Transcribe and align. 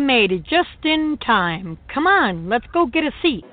Made 0.00 0.32
it 0.32 0.42
just 0.42 0.84
in 0.84 1.18
time. 1.24 1.78
Come 1.92 2.06
on, 2.06 2.48
let's 2.48 2.66
go 2.72 2.86
get 2.86 3.04
a 3.04 3.12
seat. 3.22 3.44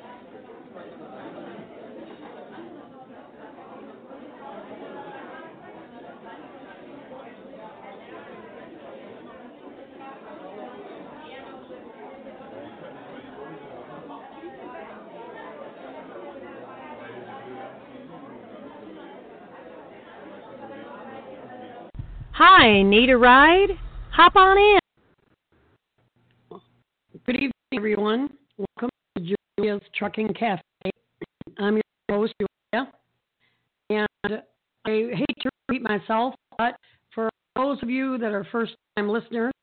Hi, 22.32 22.82
need 22.82 23.10
a 23.12 23.18
ride? 23.18 23.70
Hop 24.12 24.36
on 24.36 24.58
in. 24.58 24.80
Good 27.26 27.36
evening, 27.36 27.52
everyone. 27.76 28.30
Welcome 28.58 28.90
to 29.18 29.36
Julia's 29.58 29.82
Trucking 29.98 30.34
Cafe. 30.34 30.62
I'm 31.58 31.76
your 31.76 31.84
host, 32.10 32.34
Julia. 32.40 32.92
And 33.90 34.08
I 34.86 34.90
hate 35.16 35.38
to 35.42 35.50
repeat 35.68 35.82
myself, 35.82 36.36
but 36.58 36.76
for 37.14 37.30
those 37.56 37.82
of 37.82 37.90
you 37.90 38.18
that 38.20 38.32
are 38.32 38.46
first 38.52 38.76
time 38.96 39.10
listeners, 39.10 39.54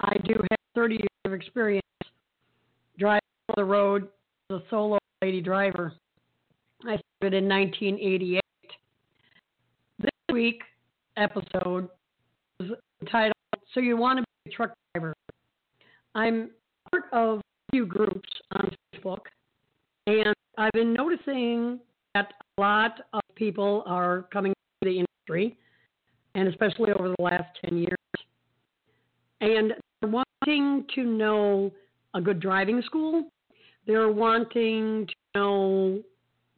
I 0.00 0.16
do 0.24 0.34
have 0.34 0.58
30 0.74 0.94
years 0.94 1.08
of 1.24 1.32
experience 1.32 1.82
driving 2.98 3.20
on 3.48 3.54
the 3.56 3.64
road 3.64 4.08
as 4.50 4.56
a 4.56 4.62
solo 4.70 4.98
lady 5.22 5.40
driver. 5.40 5.92
I 6.82 6.98
started 7.18 7.38
in 7.38 7.48
1988. 7.48 8.42
This 9.98 10.10
week 10.32 10.62
episode 11.16 11.88
is 12.60 12.70
entitled 13.00 13.34
So 13.72 13.80
You 13.80 13.96
Want 13.96 14.18
to 14.18 14.24
Be 14.44 14.52
a 14.52 14.54
Truck 14.54 14.74
Driver. 14.94 15.14
I'm 16.14 16.50
part 16.90 17.04
of 17.12 17.38
a 17.38 17.42
few 17.72 17.86
groups 17.86 18.28
on 18.52 18.70
Facebook, 18.94 19.20
and 20.06 20.34
I've 20.58 20.72
been 20.72 20.92
noticing 20.92 21.80
that 22.14 22.32
a 22.58 22.60
lot 22.60 23.00
of 23.12 23.20
people 23.44 23.82
are 23.84 24.24
coming 24.32 24.54
to 24.82 24.88
the 24.88 25.04
industry, 25.04 25.58
and 26.34 26.48
especially 26.48 26.92
over 26.92 27.10
the 27.10 27.22
last 27.22 27.48
10 27.62 27.76
years. 27.76 27.98
And 29.42 29.74
they're 30.00 30.10
wanting 30.10 30.86
to 30.94 31.04
know 31.04 31.70
a 32.14 32.22
good 32.22 32.40
driving 32.40 32.80
school. 32.86 33.24
They're 33.86 34.10
wanting 34.10 35.06
to 35.06 35.14
know 35.38 36.02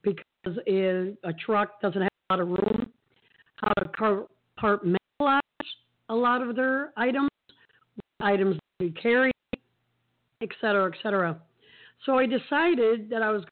because 0.03 0.59
a 0.69 1.33
truck 1.45 1.81
doesn't 1.81 2.03
have 2.03 2.11
a 2.31 2.34
lot 2.34 2.41
of 2.41 2.48
room, 2.48 2.87
how 3.56 3.73
to 3.83 3.89
compartmentalize 4.61 5.41
a 6.09 6.15
lot 6.15 6.41
of 6.41 6.55
their 6.55 6.93
items, 6.97 7.31
items 8.21 8.56
to 8.81 8.91
carry, 8.91 9.33
et 10.41 10.50
cetera, 10.61 10.89
et 10.93 10.97
cetera. 11.03 11.37
So 12.05 12.17
I 12.17 12.27
decided 12.27 13.11
that 13.11 13.23
I 13.23 13.31
was 13.33 13.43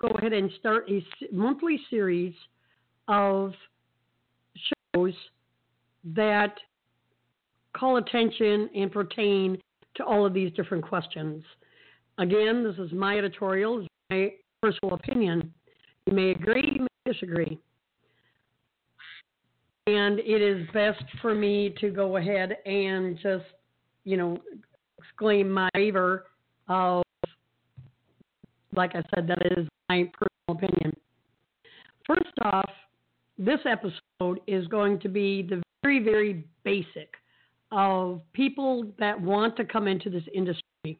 go 0.00 0.08
ahead 0.08 0.32
and 0.32 0.50
start 0.58 0.88
a 0.90 1.04
monthly 1.32 1.80
series 1.90 2.34
of 3.08 3.52
shows 4.94 5.14
that 6.04 6.54
call 7.76 7.96
attention 7.96 8.70
and 8.74 8.90
pertain 8.92 9.58
to 9.96 10.04
all 10.04 10.24
of 10.24 10.32
these 10.32 10.52
different 10.52 10.84
questions. 10.84 11.42
Again, 12.18 12.64
this 12.64 12.76
is 12.78 12.92
my 12.92 13.16
editorial, 13.18 13.86
my 14.10 14.32
personal 14.62 14.94
opinion. 14.94 15.52
You 16.06 16.12
may 16.14 16.30
agree, 16.30 16.72
you 16.76 16.80
may 16.82 17.12
disagree. 17.12 17.58
And 19.86 20.18
it 20.18 20.42
is 20.42 20.68
best 20.74 21.02
for 21.22 21.34
me 21.34 21.74
to 21.80 21.90
go 21.90 22.16
ahead 22.18 22.56
and 22.66 23.18
just, 23.22 23.44
you 24.04 24.16
know, 24.16 24.38
exclaim 24.98 25.50
my 25.50 25.68
favor 25.74 26.26
of, 26.68 27.02
like 28.74 28.94
I 28.94 29.02
said, 29.14 29.26
that 29.28 29.58
is 29.58 29.66
my 29.88 30.10
personal 30.12 30.64
opinion. 30.64 30.96
First 32.06 32.32
off, 32.42 32.70
this 33.38 33.60
episode 33.64 34.40
is 34.46 34.66
going 34.68 34.98
to 35.00 35.08
be 35.08 35.42
the 35.42 35.62
very, 35.82 36.02
very 36.02 36.44
basic 36.64 37.14
of 37.70 38.20
people 38.32 38.84
that 38.98 39.20
want 39.20 39.56
to 39.56 39.64
come 39.64 39.86
into 39.86 40.10
this 40.10 40.24
industry 40.34 40.98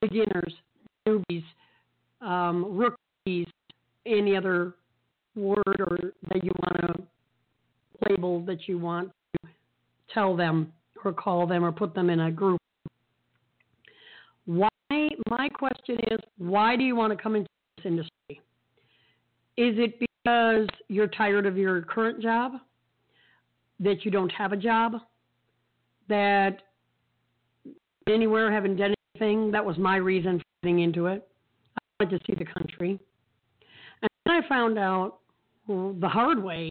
beginners, 0.00 0.54
newbies, 1.06 1.44
um, 2.20 2.76
rookies, 2.76 3.46
any 4.06 4.36
other 4.36 4.74
word 5.34 5.80
or 5.80 5.98
that 6.28 6.42
you 6.42 6.50
want 6.62 6.76
to 6.80 7.02
label 8.08 8.40
that 8.44 8.68
you 8.68 8.78
want 8.78 9.10
to 9.42 9.48
tell 10.12 10.36
them 10.36 10.72
or 11.04 11.12
call 11.12 11.46
them 11.46 11.64
or 11.64 11.72
put 11.72 11.94
them 11.94 12.10
in 12.10 12.20
a 12.20 12.30
group. 12.30 12.60
My 15.28 15.48
question 15.48 15.98
is, 16.10 16.18
why 16.38 16.76
do 16.76 16.84
you 16.84 16.96
want 16.96 17.16
to 17.16 17.22
come 17.22 17.36
into 17.36 17.48
this 17.76 17.86
industry? 17.86 18.40
Is 19.56 19.74
it 19.78 19.98
because 19.98 20.68
you're 20.88 21.06
tired 21.08 21.46
of 21.46 21.56
your 21.56 21.82
current 21.82 22.20
job? 22.20 22.52
That 23.80 24.04
you 24.04 24.10
don't 24.10 24.30
have 24.30 24.52
a 24.52 24.56
job? 24.56 24.94
That 26.08 26.62
anywhere 28.08 28.52
haven't 28.52 28.76
done 28.76 28.94
anything? 29.14 29.50
That 29.50 29.64
was 29.64 29.78
my 29.78 29.96
reason 29.96 30.38
for 30.38 30.44
getting 30.62 30.80
into 30.80 31.06
it. 31.06 31.26
I 31.76 32.04
wanted 32.04 32.18
to 32.18 32.24
see 32.26 32.38
the 32.38 32.50
country. 32.50 32.98
And 34.02 34.10
then 34.24 34.34
I 34.34 34.48
found 34.48 34.78
out 34.78 35.18
well, 35.66 35.94
the 35.98 36.08
hard 36.08 36.42
way 36.42 36.68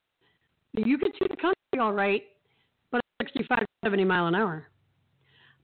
that 0.73 0.87
you 0.87 0.97
can 0.97 1.11
see 1.13 1.27
the 1.29 1.35
country 1.35 1.53
all 1.79 1.93
right, 1.93 2.23
but 2.91 3.01
at 3.19 3.27
65, 3.27 3.65
70 3.83 4.03
mile 4.05 4.27
an 4.27 4.35
hour. 4.35 4.67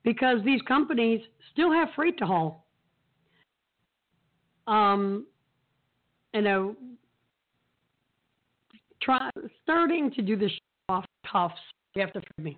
Because 0.04 0.38
these 0.44 0.62
companies 0.64 1.22
still 1.54 1.72
have 1.72 1.90
freight 1.96 2.18
to 2.18 2.26
haul. 2.26 2.61
Um, 4.68 5.26
and 6.34 6.48
uh, 6.48 6.68
try, 9.02 9.30
starting 9.64 10.12
to 10.12 10.22
do 10.22 10.36
this 10.36 10.52
off 10.88 11.06
cuffs, 11.30 11.56
you 11.96 12.02
have 12.02 12.14
to 12.14 12.22
forgive 12.22 12.46
me. 12.46 12.58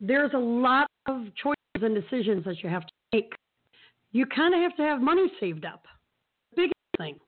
There's 0.00 0.32
a 0.34 0.38
lot 0.38 0.88
of 1.06 1.22
choices 1.42 1.56
and 1.74 1.94
decisions 1.94 2.44
that 2.44 2.62
you 2.62 2.68
have 2.68 2.82
to 2.82 2.92
make. 3.12 3.32
You 4.12 4.26
kind 4.26 4.54
of 4.54 4.60
have 4.60 4.76
to 4.76 4.82
have 4.82 5.00
money 5.00 5.30
saved 5.40 5.64
up. 5.64 5.84
Big 6.54 6.70
thing. 6.98 7.18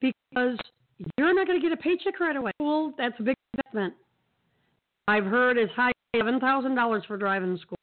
Because 0.00 0.58
you're 1.16 1.34
not 1.34 1.46
going 1.46 1.60
to 1.60 1.68
get 1.68 1.72
a 1.72 1.80
paycheck 1.80 2.20
right 2.20 2.36
away. 2.36 2.52
Well, 2.60 2.92
that's 2.96 3.14
a 3.18 3.22
big 3.22 3.34
investment. 3.54 3.94
I've 5.06 5.24
heard 5.24 5.58
as 5.58 5.68
high 5.74 5.88
as 5.88 6.20
seven 6.20 6.38
thousand 6.40 6.74
dollars 6.74 7.02
for 7.06 7.16
driving 7.16 7.56
school. 7.58 7.78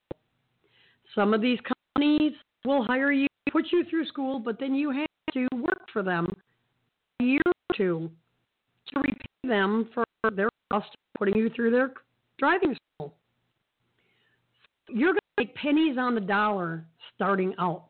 Some 1.14 1.34
of 1.34 1.42
these 1.42 1.58
companies 1.60 1.75
will 2.66 2.84
hire 2.84 3.12
you, 3.12 3.28
put 3.52 3.66
you 3.72 3.84
through 3.90 4.06
school, 4.06 4.40
but 4.40 4.60
then 4.60 4.74
you 4.74 4.92
have 4.92 5.08
to 5.34 5.48
work 5.54 5.88
for 5.94 6.04
them 6.04 6.28
a 7.22 7.24
year 7.24 7.42
or 7.46 7.76
two 7.76 8.10
to 8.94 9.00
repay 9.00 9.48
them 9.48 9.90
for 9.94 10.04
their 10.32 10.50
cost 10.72 10.88
of 10.88 11.20
putting 11.20 11.36
you 11.36 11.50
through 11.56 11.72
their 11.72 11.94
driving 12.38 12.76
school. 12.98 13.14
You're 14.90 15.14
going 15.14 15.16
to 15.18 15.22
make 15.38 15.56
pennies 15.56 15.98
on 15.98 16.16
the 16.16 16.22
dollar 16.22 16.84
starting 17.16 17.54
out. 17.60 17.90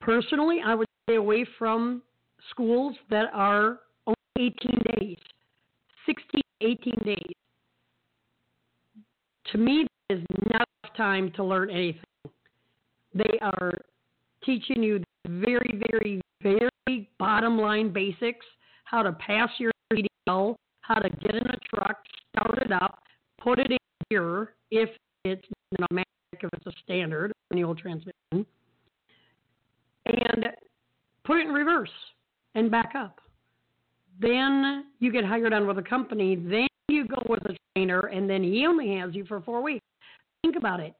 Personally, 0.00 0.58
I 0.64 0.74
would 0.74 0.86
stay 1.04 1.16
away 1.16 1.44
from 1.58 2.02
schools 2.50 2.94
that 3.10 3.26
are 3.32 3.80
only 4.06 4.16
18 4.38 4.82
days, 4.98 5.16
16, 6.06 6.40
18 6.60 6.94
days. 7.04 7.16
To 9.52 9.58
me, 9.58 9.86
that 10.08 10.16
is 10.16 10.24
not 10.50 10.68
enough 10.84 10.96
time 10.96 11.32
to 11.36 11.44
learn 11.44 11.70
anything. 11.70 12.02
They 13.14 13.38
are 13.40 13.72
teaching 14.44 14.82
you 14.82 15.02
very, 15.26 15.80
very, 15.90 16.20
very 16.42 17.10
bottom 17.18 17.58
line 17.58 17.92
basics 17.92 18.46
how 18.84 19.02
to 19.02 19.12
pass 19.12 19.50
your 19.58 19.72
CDL, 19.92 20.56
how 20.80 20.94
to 20.94 21.10
get 21.10 21.34
in 21.34 21.46
a 21.46 21.56
truck, 21.74 21.98
start 22.30 22.58
it 22.62 22.72
up, 22.72 22.98
put 23.42 23.58
it 23.58 23.70
in 23.70 23.78
gear 24.10 24.54
if 24.70 24.88
it's 25.24 25.46
automatic, 25.78 26.06
if 26.32 26.48
it's 26.52 26.66
a 26.66 26.72
standard 26.82 27.32
manual 27.50 27.74
transmission, 27.74 28.46
and 30.06 30.46
put 31.24 31.38
it 31.38 31.46
in 31.46 31.52
reverse 31.52 31.90
and 32.54 32.70
back 32.70 32.92
up. 32.94 33.20
Then 34.20 34.86
you 34.98 35.12
get 35.12 35.24
hired 35.24 35.52
on 35.52 35.66
with 35.66 35.78
a 35.78 35.82
company, 35.82 36.36
then 36.36 36.66
you 36.88 37.06
go 37.06 37.22
with 37.28 37.44
a 37.44 37.54
trainer, 37.74 38.06
and 38.06 38.28
then 38.28 38.42
he 38.42 38.66
only 38.66 38.96
has 38.96 39.14
you 39.14 39.24
for 39.26 39.40
four 39.42 39.62
weeks. 39.62 39.84
Think 40.42 40.56
about 40.56 40.80
it. 40.80 40.94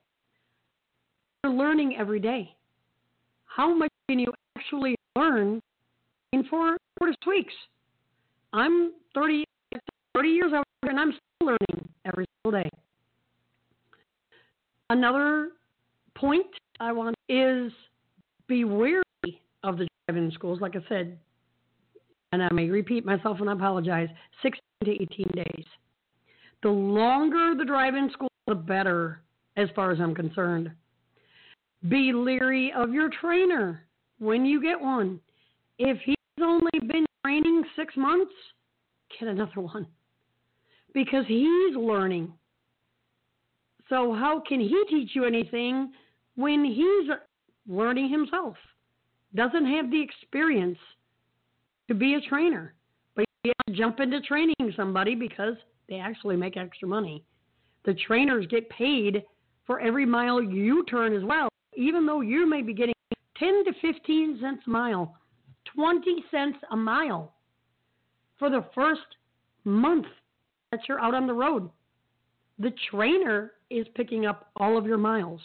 You're 1.45 1.53
learning 1.53 1.97
every 1.99 2.21
day. 2.21 2.55
How 3.45 3.75
much 3.75 3.91
can 4.09 4.19
you 4.19 4.33
actually 4.57 4.97
learn 5.17 5.61
in 6.33 6.45
four, 6.45 6.77
four 6.99 7.09
to 7.09 7.13
six 7.13 7.27
weeks? 7.27 7.55
I'm 8.53 8.93
30, 9.15 9.45
30 10.15 10.29
years 10.29 10.53
old, 10.55 10.65
and 10.83 10.99
I'm 10.99 11.13
still 11.13 11.49
learning 11.49 11.89
every 12.05 12.25
single 12.43 12.61
day. 12.63 12.71
Another 14.91 15.51
point 16.17 16.47
I 16.81 16.93
want 16.93 17.15
is 17.29 17.73
be 18.49 18.65
wary 18.65 19.03
of 19.63 19.79
the 19.79 19.87
driving 20.09 20.31
schools. 20.33 20.61
Like 20.61 20.75
I 20.75 20.81
said, 20.89 21.19
and 22.33 22.43
I 22.43 22.49
may 22.53 22.69
repeat 22.69 23.05
myself 23.05 23.41
and 23.41 23.49
I 23.49 23.53
apologize, 23.53 24.09
16 24.43 24.61
to 24.85 24.91
18 24.91 25.27
days. 25.35 25.65
The 26.63 26.69
longer 26.69 27.55
the 27.57 27.65
drive-in 27.65 28.11
school, 28.13 28.29
the 28.47 28.55
better, 28.55 29.21
as 29.57 29.69
far 29.75 29.93
as 29.93 30.01
I'm 30.01 30.15
concerned. 30.15 30.71
Be 31.87 32.13
leery 32.13 32.73
of 32.77 32.93
your 32.93 33.09
trainer 33.21 33.87
when 34.19 34.45
you 34.45 34.61
get 34.61 34.81
one. 34.81 35.21
If 35.79 35.99
he's 36.05 36.17
only 36.41 36.81
been 36.81 37.07
training 37.25 37.63
six 37.77 37.97
months, 37.97 38.33
get 39.19 39.29
another 39.29 39.61
one 39.61 39.87
because 40.93 41.25
he's 41.29 41.77
learning. 41.77 42.33
So, 43.89 44.13
how 44.13 44.43
can 44.47 44.61
he 44.61 44.85
teach 44.91 45.11
you 45.15 45.25
anything 45.25 45.93
when 46.35 46.65
he's 46.65 47.11
learning 47.69 48.11
himself? 48.11 48.57
Doesn't 49.35 49.67
have 49.67 49.91
the 49.91 50.03
experience 50.03 50.79
to 51.87 51.95
be 51.95 52.15
a 52.15 52.21
trainer, 52.29 52.75
but 53.15 53.25
you 53.45 53.53
have 53.57 53.75
to 53.75 53.81
jump 53.81 54.01
into 54.01 54.21
training 54.23 54.57
somebody 54.77 55.15
because 55.15 55.55
they 55.89 55.97
actually 56.01 56.37
make 56.37 56.57
extra 56.57 56.89
money. 56.89 57.25
The 57.85 57.95
trainers 57.95 58.47
get 58.51 58.69
paid 58.69 59.23
for 59.67 59.81
every 59.81 60.05
mile 60.05 60.43
you 60.43 60.85
turn 60.87 61.15
as 61.15 61.23
well, 61.25 61.49
even 61.79 62.07
though 62.07 62.21
you 62.21 62.45
may 62.45 62.61
be 62.61 62.75
getting 62.75 62.95
10 63.39 63.65
to 63.65 63.73
15 63.81 64.39
cents 64.41 64.63
a 64.67 64.71
mile, 64.71 65.15
20 65.77 66.25
cents 66.29 66.59
a 66.73 66.77
mile 66.77 67.33
for 68.37 68.51
the 68.51 68.65
first 68.75 69.01
month 69.65 70.07
that 70.73 70.81
you're 70.89 71.01
out 71.01 71.15
on 71.15 71.29
the 71.29 71.33
road. 71.33 71.71
The 72.59 72.73
trainer 72.91 73.53
is 73.71 73.87
picking 73.95 74.27
up 74.27 74.51
all 74.57 74.77
of 74.77 74.87
your 74.87 74.99
miles. 74.99 75.41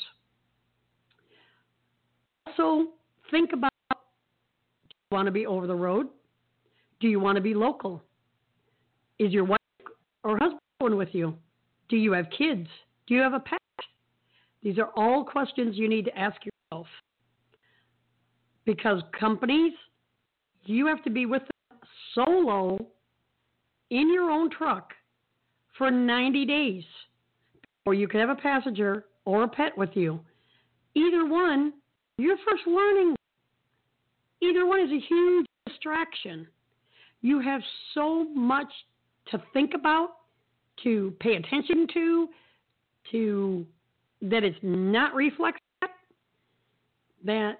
Also, 2.48 2.88
think 3.30 3.52
about 3.54 3.70
do 3.92 3.98
you 4.90 5.16
want 5.16 5.28
to 5.28 5.32
be 5.32 5.46
over 5.46 5.68
the 5.68 5.76
road? 5.76 6.08
Do 7.00 7.08
you 7.08 7.20
want 7.20 7.36
to 7.36 7.42
be 7.42 7.54
local? 7.54 8.02
Is 9.20 9.32
your 9.32 9.44
wife 9.44 9.60
or 10.24 10.40
husband 10.40 10.60
going 10.82 10.98
with 10.98 11.10
you? 11.12 11.36
Do 11.90 11.98
you 11.98 12.12
have 12.14 12.26
kids? 12.36 12.68
Do 13.06 13.14
you 13.14 13.22
have 13.22 13.34
a 13.34 13.40
pet? 13.40 13.60
These 14.64 14.80
are 14.80 14.90
all 14.96 15.26
questions 15.26 15.78
you 15.78 15.90
need 15.90 16.06
to 16.06 16.18
ask 16.18 16.38
yourself. 16.46 16.88
Because 18.66 19.02
companies, 19.18 19.74
you 20.66 20.88
have 20.88 21.04
to 21.04 21.10
be 21.10 21.26
with 21.26 21.42
them 21.42 21.80
solo 22.16 22.88
in 23.90 24.12
your 24.12 24.32
own 24.32 24.50
truck 24.50 24.94
for 25.78 25.92
90 25.92 26.46
days. 26.46 26.84
Or 27.86 27.94
you 27.94 28.08
could 28.08 28.22
have 28.22 28.30
a 28.30 28.36
passenger 28.36 29.06
or 29.26 29.44
a 29.44 29.48
pet 29.48 29.78
with 29.78 29.90
you. 29.94 30.22
Either 30.96 31.26
one, 31.26 31.74
you're 32.18 32.38
first 32.50 32.66
learning. 32.66 33.16
Either 34.42 34.66
one 34.66 34.80
is 34.80 34.92
a 34.92 35.06
huge 35.08 35.46
distraction. 35.68 36.48
You 37.22 37.42
have 37.42 37.62
so 37.94 38.26
much 38.34 38.72
to 39.32 39.42
think 39.52 39.74
about, 39.74 40.10
to 40.84 41.14
pay 41.20 41.36
attention 41.36 41.88
to, 41.94 42.30
to 43.12 43.66
that 44.24 44.44
it's 44.44 44.58
not 44.62 45.14
reflex 45.14 45.60
that 47.26 47.60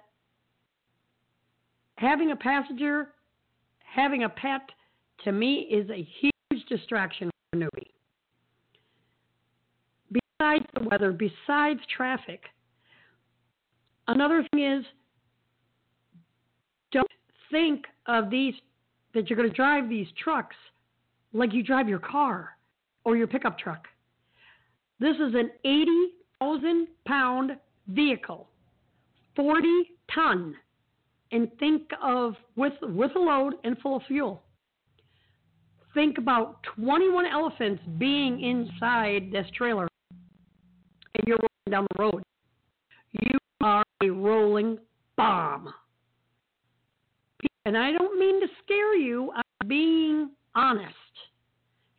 having 1.96 2.32
a 2.32 2.36
passenger, 2.36 3.08
having 3.84 4.24
a 4.24 4.28
pet, 4.28 4.62
to 5.24 5.32
me 5.32 5.68
is 5.70 5.88
a 5.90 6.06
huge 6.20 6.64
distraction 6.68 7.30
for 7.30 7.58
a 7.58 7.62
newbie. 7.62 7.90
Besides 10.10 10.64
the 10.74 10.88
weather, 10.88 11.12
besides 11.12 11.80
traffic, 11.94 12.42
another 14.08 14.46
thing 14.50 14.64
is 14.64 14.84
don't 16.92 17.08
think 17.50 17.84
of 18.06 18.30
these 18.30 18.54
that 19.14 19.28
you're 19.28 19.36
going 19.36 19.48
to 19.48 19.54
drive 19.54 19.88
these 19.88 20.08
trucks 20.22 20.56
like 21.32 21.52
you 21.52 21.62
drive 21.62 21.88
your 21.88 21.98
car 21.98 22.56
or 23.04 23.16
your 23.16 23.26
pickup 23.26 23.58
truck. 23.58 23.86
This 24.98 25.16
is 25.16 25.34
an 25.34 25.50
80,000 26.44 26.88
pound 27.06 27.52
vehicle, 27.88 28.48
40 29.36 29.66
ton, 30.14 30.54
and 31.32 31.50
think 31.58 31.90
of 32.02 32.34
with 32.56 32.74
with 32.82 33.10
a 33.16 33.18
load 33.18 33.54
and 33.64 33.78
full 33.78 33.96
of 33.96 34.02
fuel. 34.06 34.42
Think 35.94 36.18
about 36.18 36.62
21 36.76 37.26
elephants 37.26 37.82
being 37.98 38.42
inside 38.42 39.30
this 39.32 39.46
trailer, 39.56 39.88
and 41.14 41.26
you're 41.26 41.38
rolling 41.38 41.70
down 41.70 41.86
the 41.96 42.02
road. 42.02 42.22
You 43.12 43.38
are 43.62 43.84
a 44.02 44.10
rolling 44.10 44.78
bomb. 45.16 45.72
And 47.66 47.78
I 47.78 47.92
don't 47.92 48.18
mean 48.18 48.40
to 48.40 48.46
scare 48.62 48.94
you, 48.94 49.32
I'm 49.34 49.68
being 49.68 50.30
honest. 50.54 50.94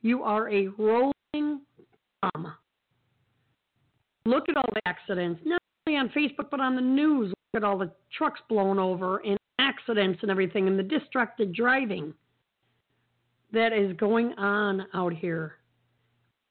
You 0.01 0.21
are 0.23 0.49
a 0.51 0.67
rolling 0.77 1.61
bomb. 2.21 2.53
Look 4.25 4.49
at 4.49 4.57
all 4.57 4.69
the 4.73 4.81
accidents, 4.85 5.41
not 5.45 5.61
only 5.87 5.99
on 5.99 6.09
Facebook, 6.09 6.49
but 6.49 6.59
on 6.59 6.75
the 6.75 6.81
news. 6.81 7.29
Look 7.29 7.63
at 7.63 7.63
all 7.63 7.77
the 7.77 7.91
trucks 8.15 8.39
blown 8.49 8.79
over 8.79 9.17
and 9.19 9.37
accidents 9.59 10.19
and 10.21 10.31
everything 10.31 10.67
and 10.67 10.77
the 10.77 10.83
distracted 10.83 11.53
driving 11.53 12.13
that 13.53 13.71
is 13.71 13.95
going 13.97 14.33
on 14.33 14.85
out 14.93 15.13
here. 15.13 15.55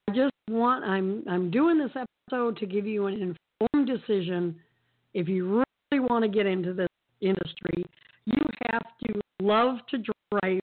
I 0.08 0.12
just 0.12 0.32
want 0.48 0.84
I'm 0.84 1.22
I'm 1.28 1.50
doing 1.50 1.78
this 1.78 1.90
episode 1.94 2.56
to 2.58 2.66
give 2.66 2.86
you 2.86 3.06
an 3.06 3.36
informed 3.60 3.86
decision 3.86 4.56
if 5.12 5.28
you 5.28 5.64
really 5.90 6.06
want 6.08 6.22
to 6.22 6.28
get 6.28 6.46
into 6.46 6.72
this 6.72 6.88
industry 7.20 7.84
you 8.26 8.42
have 8.70 8.82
to 9.06 9.20
love 9.40 9.78
to 9.90 9.98
drive. 9.98 10.60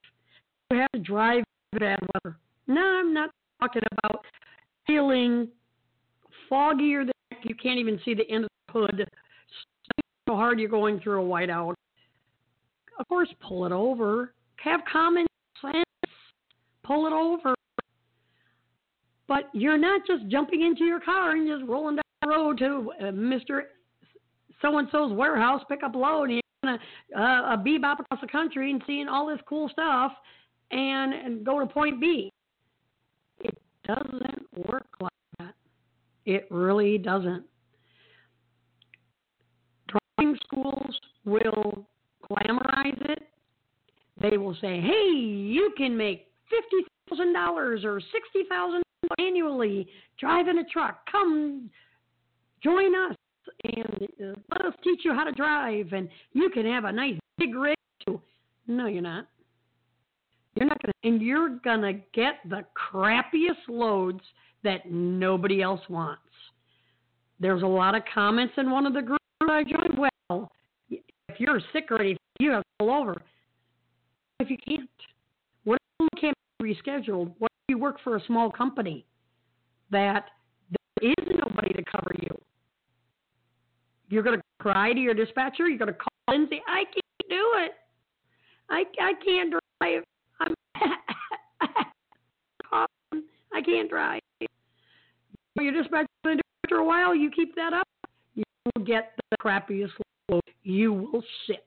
You 0.71 0.77
have 0.77 0.91
to 0.93 0.99
drive 0.99 1.43
bad 1.77 1.99
weather. 2.13 2.37
No, 2.67 2.81
I'm 2.81 3.13
not 3.13 3.29
talking 3.59 3.81
about 3.97 4.25
feeling 4.87 5.47
foggier 6.51 7.05
than 7.05 7.13
you 7.43 7.55
can't 7.55 7.79
even 7.79 7.99
see 8.03 8.13
the 8.13 8.29
end 8.29 8.45
of 8.45 8.49
the 8.67 8.79
hood. 8.79 9.07
So 10.27 10.35
hard 10.35 10.59
you're 10.59 10.69
going 10.69 10.99
through 10.99 11.23
a 11.23 11.27
whiteout. 11.27 11.73
Of 12.99 13.07
course, 13.07 13.29
pull 13.41 13.65
it 13.65 13.71
over. 13.71 14.33
Have 14.57 14.81
common 14.91 15.25
sense. 15.61 15.85
Pull 16.83 17.07
it 17.07 17.13
over. 17.13 17.55
But 19.27 19.49
you're 19.53 19.77
not 19.77 20.01
just 20.05 20.27
jumping 20.27 20.61
into 20.61 20.83
your 20.83 20.99
car 20.99 21.31
and 21.31 21.47
just 21.47 21.69
rolling 21.69 21.95
down 21.95 22.03
the 22.21 22.27
road 22.27 22.57
to 22.59 22.91
uh, 22.99 23.03
Mr. 23.11 23.61
So 24.61 24.77
and 24.77 24.87
so's 24.91 25.13
warehouse, 25.13 25.63
pick 25.69 25.83
up 25.83 25.95
load, 25.95 26.29
and 26.29 26.79
a, 27.15 27.19
a 27.19 27.63
bebop 27.65 27.99
across 27.99 28.21
the 28.21 28.27
country 28.27 28.71
and 28.71 28.83
seeing 28.85 29.07
all 29.07 29.27
this 29.27 29.39
cool 29.47 29.69
stuff 29.69 30.11
and, 30.71 31.13
and 31.13 31.45
go 31.45 31.59
to 31.59 31.65
point 31.65 31.99
B. 31.99 32.29
It 33.39 33.57
doesn't 33.87 34.67
work 34.67 34.87
like. 34.99 35.11
It 36.25 36.47
really 36.51 36.97
doesn't. 36.97 37.43
Driving 39.87 40.37
schools 40.45 40.99
will 41.25 41.87
glamorize 42.29 43.09
it. 43.09 43.23
They 44.21 44.37
will 44.37 44.55
say, 44.61 44.79
hey, 44.79 45.11
you 45.15 45.73
can 45.77 45.97
make 45.97 46.27
$50,000 47.11 47.83
or 47.83 47.99
$60,000 47.99 48.81
annually 49.19 49.87
driving 50.19 50.59
a 50.59 50.63
truck. 50.65 50.99
Come 51.11 51.69
join 52.63 52.93
us 53.09 53.15
and 53.63 54.07
let 54.49 54.65
us 54.65 54.73
teach 54.83 55.01
you 55.03 55.13
how 55.13 55.23
to 55.23 55.31
drive, 55.31 55.93
and 55.93 56.07
you 56.33 56.49
can 56.49 56.65
have 56.65 56.85
a 56.85 56.91
nice 56.91 57.17
big 57.37 57.55
rig 57.55 57.75
too. 58.05 58.21
No, 58.67 58.85
you're 58.85 59.01
not. 59.01 59.27
You're 60.55 60.67
not 60.67 60.81
gonna, 60.81 60.93
and 61.03 61.21
you're 61.21 61.57
gonna 61.63 61.93
get 62.13 62.35
the 62.47 62.63
crappiest 62.75 63.67
loads 63.67 64.21
that 64.63 64.91
nobody 64.91 65.61
else 65.61 65.81
wants. 65.89 66.21
There's 67.39 67.63
a 67.63 67.67
lot 67.67 67.95
of 67.95 68.03
comments 68.13 68.53
in 68.57 68.69
one 68.69 68.85
of 68.85 68.93
the 68.93 69.01
groups 69.01 69.23
I 69.41 69.63
joined. 69.63 69.97
Well, 69.97 70.51
if 70.89 71.39
you're 71.39 71.59
sick 71.73 71.87
or 71.89 71.99
anything, 71.99 72.17
you 72.39 72.51
have 72.51 72.61
to 72.61 72.67
pull 72.79 72.91
over. 72.91 73.21
If 74.39 74.49
you 74.49 74.57
can't, 74.57 74.89
what 75.63 75.79
if 75.99 76.07
you 76.13 76.19
can't 76.19 76.35
be 76.59 76.75
rescheduled? 76.75 77.33
What 77.39 77.51
if 77.51 77.69
you 77.69 77.77
work 77.77 77.97
for 78.03 78.15
a 78.15 78.25
small 78.25 78.51
company 78.51 79.05
that 79.89 80.25
there 80.69 81.11
is 81.11 81.39
nobody 81.43 81.73
to 81.73 81.83
cover 81.83 82.13
you? 82.21 82.41
You're 84.09 84.23
going 84.23 84.37
to 84.37 84.43
cry 84.59 84.93
to 84.93 84.99
your 84.99 85.13
dispatcher. 85.13 85.67
You're 85.67 85.77
going 85.77 85.93
to 85.93 85.97
call 85.97 86.35
and 86.35 86.47
say, 86.49 86.61
I 86.67 86.83
can't 86.83 87.29
do 87.29 87.53
it. 87.59 87.71
I, 88.69 88.83
I 89.01 89.13
can't 89.23 89.51
drive. 89.51 90.03
I'm, 90.39 90.53
I 93.53 93.61
can't 93.61 93.89
drive. 93.89 94.21
You're 95.61 95.73
just 95.73 95.89
about 95.89 96.05
to 96.25 96.35
do 96.35 96.41
after 96.65 96.77
a 96.77 96.85
while. 96.85 97.15
You 97.15 97.29
keep 97.31 97.55
that 97.55 97.73
up, 97.73 97.87
you 98.35 98.43
will 98.75 98.83
get 98.83 99.13
the 99.29 99.37
crappiest 99.37 99.91
load. 100.29 100.41
You 100.63 100.93
will 100.93 101.23
sit. 101.47 101.65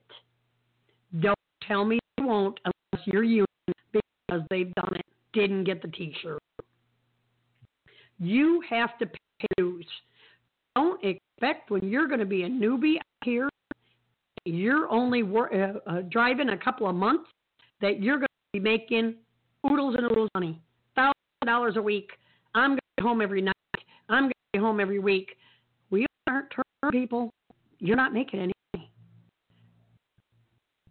Don't 1.21 1.39
tell 1.67 1.85
me 1.85 1.99
you 2.19 2.27
won't 2.27 2.59
unless 2.65 3.07
you're 3.07 3.23
union 3.23 3.47
because 3.93 4.43
they've 4.51 4.73
done 4.75 4.97
it. 4.97 5.07
Didn't 5.33 5.65
get 5.65 5.83
the 5.83 5.89
T-shirt. 5.89 6.41
You 8.19 8.63
have 8.71 8.97
to 8.99 9.07
pay 9.07 9.47
dues. 9.57 9.87
Don't 10.77 11.03
expect 11.05 11.71
when 11.71 11.89
you're 11.89 12.07
going 12.07 12.21
to 12.21 12.27
be 12.27 12.45
a 12.45 12.49
newbie 12.49 12.97
here, 13.25 13.49
you're 14.45 14.89
only 14.91 15.23
wor- 15.23 15.55
uh, 15.55 15.75
uh, 15.87 16.03
driving 16.11 16.51
a 16.51 16.57
couple 16.57 16.89
of 16.89 16.95
months, 16.95 17.31
that 17.81 18.03
you're 18.03 18.19
going 18.19 18.27
to 18.27 18.61
be 18.61 18.61
making 18.61 19.15
oodles 19.69 19.95
and 19.97 20.05
oodles 20.05 20.29
of 20.35 20.41
money, 20.41 20.61
thousand 20.95 21.15
dollars 21.47 21.77
a 21.77 21.83
week. 21.83 22.11
I'm 22.55 22.71
going 22.71 22.81
home 23.01 23.21
every 23.21 23.43
night. 23.43 23.54
I'm 24.09 24.25
going 24.25 24.31
to 24.31 24.35
be 24.53 24.59
home 24.59 24.81
every 24.81 24.99
week. 24.99 25.37
We 25.91 26.07
aren't 26.29 26.51
turn 26.51 26.91
people. 26.91 27.31
You're 27.79 27.97
not 27.97 28.13
making 28.13 28.41
any 28.41 28.53
money. 28.75 28.91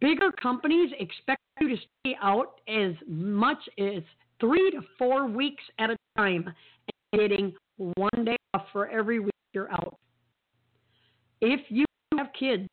Bigger 0.00 0.32
companies 0.32 0.90
expect 0.98 1.40
you 1.60 1.68
to 1.68 1.76
stay 1.76 2.16
out 2.22 2.60
as 2.68 2.92
much 3.06 3.58
as 3.78 4.02
three 4.40 4.70
to 4.72 4.80
four 4.98 5.26
weeks 5.26 5.62
at 5.78 5.90
a 5.90 5.96
time 6.16 6.52
and 7.12 7.20
getting 7.20 7.52
one 7.76 8.24
day 8.24 8.36
off 8.54 8.66
for 8.72 8.88
every 8.88 9.20
week 9.20 9.32
you're 9.52 9.70
out. 9.70 9.96
If 11.40 11.60
you 11.68 11.84
have 12.16 12.28
kids 12.38 12.68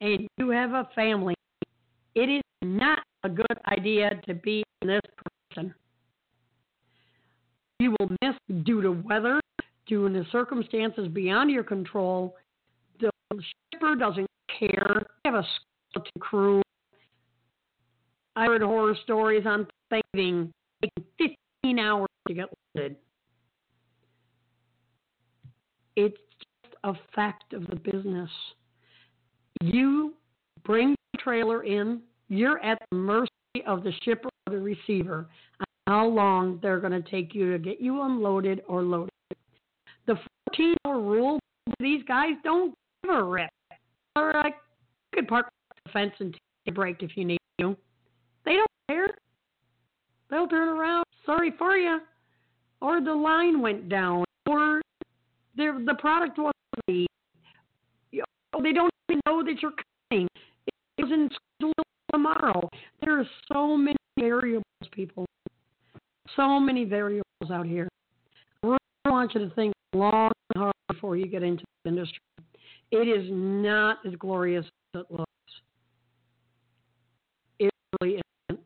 and 0.00 0.26
you 0.36 0.50
have 0.50 0.72
a 0.72 0.88
family, 0.94 1.34
it 2.14 2.28
is 2.28 2.42
not 2.62 3.00
a 3.24 3.28
good 3.28 3.58
idea 3.70 4.10
to 4.26 4.34
be 4.34 4.62
in 4.82 4.88
this 4.88 5.00
person. 5.50 5.74
You 7.80 7.94
will 7.98 8.10
miss 8.22 8.34
due 8.64 8.82
to 8.82 8.90
weather, 8.90 9.40
due 9.88 10.08
to 10.08 10.24
circumstances 10.30 11.08
beyond 11.08 11.50
your 11.50 11.64
control. 11.64 12.36
The 13.00 13.10
shipper 13.72 13.96
doesn't 13.96 14.26
care. 14.58 15.02
They 15.24 15.30
have 15.30 15.34
a 15.34 15.46
skeleton 15.90 16.20
crew. 16.20 16.62
I 18.36 18.46
heard 18.46 18.62
horror 18.62 18.96
stories 19.02 19.44
on 19.46 19.66
Thanksgiving 19.90 20.52
taking 20.82 21.36
15 21.64 21.78
hours 21.78 22.08
to 22.28 22.34
get 22.34 22.48
loaded. 22.76 22.96
It's 25.96 26.16
just 26.62 26.76
a 26.84 26.92
fact 27.14 27.52
of 27.52 27.66
the 27.66 27.76
business. 27.76 28.30
You 29.60 30.14
bring 30.64 30.94
the 31.12 31.18
trailer 31.18 31.64
in, 31.64 32.00
you're 32.28 32.62
at 32.62 32.78
the 32.90 32.96
mercy 32.96 33.30
of 33.66 33.82
the 33.82 33.92
shipper 34.04 34.28
or 34.46 34.52
the 34.52 34.60
receiver 34.60 35.26
on 35.58 35.66
how 35.88 36.06
long 36.06 36.60
they're 36.62 36.78
going 36.78 36.92
to 36.92 37.10
take 37.10 37.34
you 37.34 37.50
to 37.52 37.58
get 37.58 37.80
you 37.80 38.02
unloaded 38.02 38.62
or 38.68 38.82
loaded. 38.82 39.10
The 40.48 40.56
14 40.56 40.74
hour 40.86 41.00
rule, 41.00 41.38
these 41.78 42.02
guys 42.04 42.32
don't 42.42 42.74
give 43.02 43.14
a 43.14 43.22
rip. 43.22 43.50
They're 44.14 44.36
uh, 44.36 44.42
like, 44.42 44.54
you 45.12 45.20
could 45.20 45.28
park 45.28 45.48
the 45.84 45.90
fence 45.92 46.12
and 46.20 46.32
take 46.32 46.40
a 46.68 46.72
break 46.72 47.02
if 47.02 47.16
you 47.16 47.24
need 47.24 47.38
to. 47.60 47.76
They 48.44 48.52
don't 48.52 48.68
care. 48.88 49.08
They'll 50.30 50.48
turn 50.48 50.68
around. 50.68 51.04
Sorry 51.26 51.52
for 51.58 51.76
you. 51.76 52.00
Or 52.80 53.00
the 53.00 53.12
line 53.12 53.60
went 53.60 53.88
down. 53.88 54.24
Or 54.48 54.80
the 55.56 55.96
product 55.98 56.38
wasn't 56.38 56.54
ready. 56.86 57.06
They 58.10 58.72
don't 58.72 58.90
even 59.10 59.20
know 59.26 59.44
that 59.44 59.60
you're 59.60 59.72
coming. 60.10 60.28
It 60.66 61.04
isn't 61.04 61.32
tomorrow. 62.10 62.68
There 63.02 63.20
are 63.20 63.28
so 63.52 63.76
many 63.76 63.96
variables, 64.18 64.64
people. 64.92 65.26
So 66.36 66.58
many 66.58 66.84
variables 66.84 67.50
out 67.50 67.66
here. 67.66 67.88
I 68.62 68.68
really 68.68 68.78
want 69.06 69.34
you 69.34 69.48
to 69.48 69.54
think 69.54 69.74
long 69.94 70.30
and 70.54 70.62
hard 70.62 70.74
before 70.88 71.16
you 71.16 71.26
get 71.26 71.42
into 71.42 71.64
the 71.84 71.90
industry. 71.90 72.20
It 72.90 73.08
is 73.08 73.26
not 73.30 73.98
as 74.06 74.14
glorious 74.14 74.64
as 74.94 75.02
it 75.02 75.06
looks. 75.10 75.26
It 77.58 77.70
really 78.00 78.20
isn't. 78.48 78.64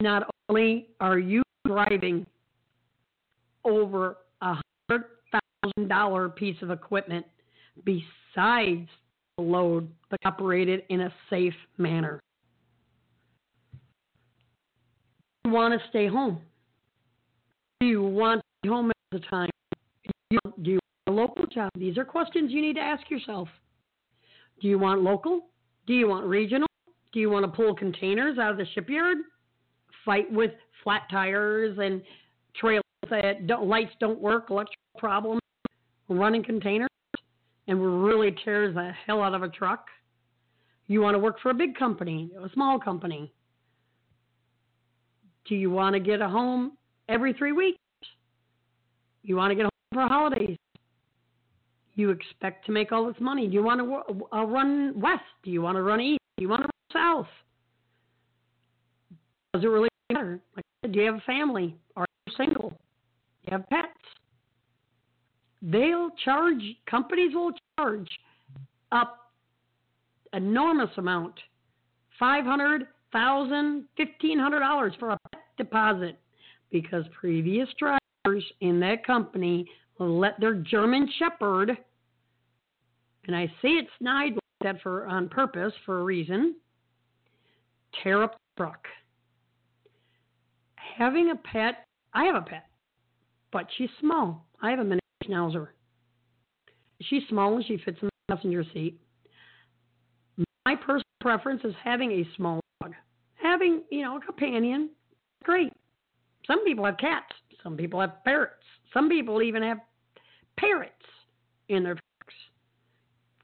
Not 0.00 0.28
only 0.48 0.88
are 1.00 1.18
you 1.18 1.42
driving 1.66 2.26
over 3.64 4.18
a 4.40 4.56
hundred 4.88 5.06
thousand 5.32 5.88
dollar 5.88 6.28
piece 6.28 6.56
of 6.62 6.70
equipment 6.70 7.26
besides 7.84 8.88
the 9.36 9.42
load 9.42 9.88
but 10.10 10.18
operated 10.24 10.82
in 10.88 11.02
a 11.02 11.12
safe 11.30 11.54
manner. 11.76 12.20
You 15.44 15.52
want 15.52 15.80
to 15.80 15.88
stay 15.88 16.08
home. 16.08 16.40
You 17.80 18.02
want 18.02 18.40
to 18.40 18.44
be 18.62 18.68
home 18.68 18.90
at 18.90 18.96
the 19.12 19.20
time? 19.28 19.50
Do 20.30 20.38
you 20.62 20.78
want 21.06 21.08
a 21.08 21.10
local 21.10 21.46
job? 21.46 21.70
These 21.76 21.96
are 21.96 22.04
questions 22.04 22.52
you 22.52 22.60
need 22.60 22.74
to 22.74 22.82
ask 22.82 23.08
yourself. 23.10 23.48
Do 24.60 24.68
you 24.68 24.78
want 24.78 25.02
local? 25.02 25.46
Do 25.86 25.94
you 25.94 26.08
want 26.08 26.26
regional? 26.26 26.68
Do 27.12 27.20
you 27.20 27.30
want 27.30 27.46
to 27.46 27.50
pull 27.50 27.74
containers 27.74 28.38
out 28.38 28.50
of 28.50 28.58
the 28.58 28.66
shipyard? 28.74 29.18
Fight 30.04 30.30
with 30.30 30.50
flat 30.84 31.02
tires 31.10 31.78
and 31.80 32.02
trailers 32.54 32.82
that 33.08 33.46
don't, 33.46 33.68
lights 33.68 33.92
don't 34.00 34.20
work, 34.20 34.50
electrical 34.50 34.76
problems, 34.98 35.40
running 36.08 36.44
containers, 36.44 36.88
and 37.66 38.04
really 38.04 38.34
tears 38.44 38.74
the 38.74 38.92
hell 39.06 39.22
out 39.22 39.34
of 39.34 39.42
a 39.42 39.48
truck? 39.48 39.86
You 40.88 41.00
want 41.00 41.14
to 41.14 41.18
work 41.18 41.40
for 41.42 41.50
a 41.50 41.54
big 41.54 41.76
company, 41.76 42.30
a 42.42 42.50
small 42.52 42.78
company? 42.78 43.32
Do 45.46 45.54
you 45.54 45.70
want 45.70 45.94
to 45.94 46.00
get 46.00 46.20
a 46.20 46.28
home 46.28 46.72
every 47.08 47.32
three 47.32 47.52
weeks? 47.52 47.78
You 49.22 49.36
want 49.36 49.50
to 49.50 49.54
get 49.54 49.62
home 49.62 49.70
for 49.98 50.06
holidays? 50.06 50.56
You 51.96 52.10
expect 52.10 52.64
to 52.66 52.72
make 52.72 52.92
all 52.92 53.06
this 53.06 53.20
money. 53.20 53.48
Do 53.48 53.54
you 53.54 53.64
want 53.64 53.80
to 53.80 54.36
uh, 54.36 54.44
run 54.44 54.92
west? 54.94 55.22
Do 55.42 55.50
you 55.50 55.60
want 55.60 55.76
to 55.76 55.82
run 55.82 56.00
east? 56.00 56.20
Do 56.36 56.42
you 56.42 56.48
want 56.48 56.62
to 56.62 56.68
run 56.94 57.24
south? 57.24 57.26
Does 59.52 59.64
it 59.64 59.66
really 59.66 59.88
matter? 60.12 60.38
Like, 60.54 60.92
do 60.92 61.00
you 61.00 61.06
have 61.06 61.16
a 61.16 61.22
family? 61.26 61.74
Are 61.96 62.06
you 62.26 62.32
single? 62.36 62.70
Do 62.70 62.76
you 63.50 63.58
have 63.58 63.68
pets? 63.68 63.88
They'll 65.60 66.10
charge, 66.24 66.62
companies 66.88 67.34
will 67.34 67.50
charge 67.76 68.08
up 68.92 69.32
enormous 70.32 70.90
amount, 70.96 71.34
five 72.20 72.44
hundred 72.44 72.86
thousand, 73.12 73.86
fifteen 73.96 74.38
hundred 74.38 74.60
dollars 74.60 74.92
$1,500 74.92 75.00
for 75.00 75.10
a 75.10 75.18
pet 75.32 75.42
deposit, 75.56 76.20
because 76.70 77.04
previous 77.18 77.68
drivers 77.80 78.44
in 78.60 78.78
that 78.78 79.04
company 79.04 79.66
let 79.98 80.38
their 80.40 80.54
German 80.54 81.08
Shepherd, 81.18 81.76
and 83.26 83.36
I 83.36 83.46
say 83.60 83.68
it's 83.68 83.90
snide 83.98 84.38
that 84.62 84.80
for 84.82 85.06
on 85.06 85.28
purpose 85.28 85.72
for 85.84 86.00
a 86.00 86.04
reason, 86.04 86.56
tear 88.02 88.22
up 88.22 88.32
the 88.32 88.62
truck. 88.64 88.86
Having 90.96 91.30
a 91.30 91.36
pet, 91.36 91.86
I 92.12 92.24
have 92.24 92.36
a 92.36 92.42
pet, 92.42 92.66
but 93.52 93.66
she's 93.76 93.90
small. 94.00 94.46
I 94.62 94.70
have 94.70 94.80
a 94.80 94.84
mini 94.84 95.00
schnauzer. 95.24 95.68
She's 97.02 97.22
small 97.28 97.54
and 97.56 97.64
she 97.64 97.78
fits 97.84 97.98
in 98.02 98.08
the 98.08 98.34
passenger 98.34 98.64
seat. 98.72 99.00
My 100.66 100.74
personal 100.74 101.04
preference 101.20 101.62
is 101.64 101.74
having 101.82 102.10
a 102.12 102.28
small 102.36 102.60
dog. 102.82 102.92
Having, 103.34 103.82
you 103.90 104.02
know, 104.02 104.16
a 104.16 104.20
companion, 104.20 104.90
great. 105.44 105.72
Some 106.46 106.64
people 106.64 106.84
have 106.84 106.98
cats. 106.98 107.32
Some 107.62 107.76
people 107.76 108.00
have 108.00 108.24
parrots. 108.24 108.54
Some 108.92 109.08
people 109.08 109.42
even 109.42 109.62
have 109.62 109.78
parrots 110.58 110.92
in 111.68 111.82
their 111.82 111.94
trucks. 111.94 112.34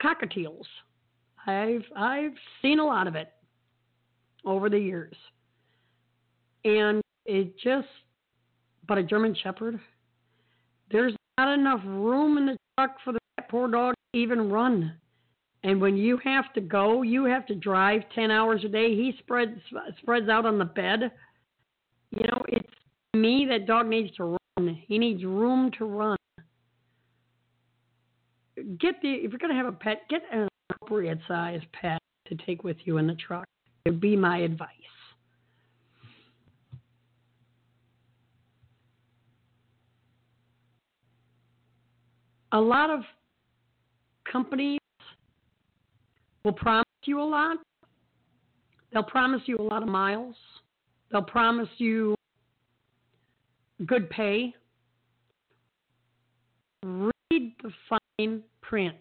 Cockatiels. 0.02 0.64
I've 1.46 1.84
I've 1.96 2.34
seen 2.62 2.78
a 2.78 2.84
lot 2.84 3.06
of 3.06 3.14
it 3.16 3.28
over 4.44 4.68
the 4.70 4.78
years. 4.78 5.14
And 6.64 7.02
it 7.26 7.58
just 7.58 7.88
but 8.86 8.98
a 8.98 9.02
German 9.02 9.34
shepherd, 9.42 9.80
there's 10.90 11.14
not 11.38 11.54
enough 11.54 11.80
room 11.84 12.38
in 12.38 12.46
the 12.46 12.56
truck 12.78 12.96
for 13.02 13.12
the 13.12 13.18
poor 13.48 13.70
dog 13.70 13.94
to 14.12 14.20
even 14.20 14.50
run. 14.50 14.94
And 15.62 15.80
when 15.80 15.96
you 15.96 16.18
have 16.22 16.52
to 16.54 16.60
go, 16.60 17.02
you 17.02 17.24
have 17.24 17.46
to 17.46 17.54
drive 17.54 18.02
10 18.14 18.30
hours 18.30 18.62
a 18.64 18.68
day. 18.68 18.94
He 18.94 19.14
spreads 19.18 19.58
spreads 20.00 20.28
out 20.28 20.44
on 20.44 20.58
the 20.58 20.64
bed. 20.64 21.10
You 22.10 22.26
know, 22.26 22.42
it's 22.48 22.68
me 23.14 23.46
that 23.48 23.66
dog 23.66 23.88
needs 23.88 24.14
to 24.16 24.24
run. 24.24 24.38
He 24.87 24.99
needs 24.99 25.25
room 25.25 25.70
to 25.78 25.84
run. 25.84 26.16
Get 28.78 28.94
the 29.02 29.11
if 29.11 29.30
you're 29.30 29.38
going 29.38 29.50
to 29.50 29.56
have 29.56 29.66
a 29.66 29.73
pet, 29.73 30.02
get 30.08 30.23
an 30.32 30.49
appropriate 30.70 31.18
size 31.26 31.61
pet 31.73 32.00
to 32.28 32.37
take 32.46 32.62
with 32.62 32.76
you 32.84 32.99
in 32.99 33.06
the 33.06 33.14
truck. 33.14 33.46
It 33.84 33.90
would 33.90 34.00
be 34.00 34.16
my 34.16 34.38
advice. 34.38 34.70
a 42.54 42.61
lot 42.61 42.88
of 42.88 43.00
companies 44.30 44.78
will 46.44 46.52
promise 46.52 46.87
you 47.04 47.20
a 47.20 47.23
lot. 47.23 47.58
They'll 48.92 49.02
promise 49.02 49.42
you 49.46 49.58
a 49.58 49.62
lot 49.62 49.82
of 49.82 49.88
miles. 49.88 50.37
They'll 51.11 51.23
promise 51.23 51.68
you 51.78 52.14
good 53.87 54.09
pay, 54.11 54.54
read 56.83 57.52
the 57.62 57.71
fine 57.88 58.43
print. 58.61 58.97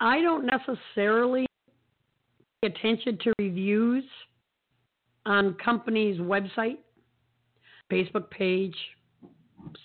I 0.00 0.20
don't 0.20 0.46
necessarily 0.46 1.46
pay 2.60 2.68
attention 2.68 3.18
to 3.24 3.32
reviews 3.38 4.04
on 5.24 5.54
companies' 5.54 6.18
website, 6.18 6.78
Facebook 7.90 8.30
page, 8.30 8.76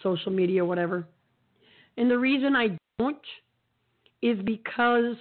social 0.03 0.31
media, 0.31 0.63
whatever. 0.63 1.07
And 1.97 2.09
the 2.09 2.17
reason 2.17 2.55
I 2.55 2.77
don't 2.99 3.17
is 4.21 4.37
because 4.45 5.15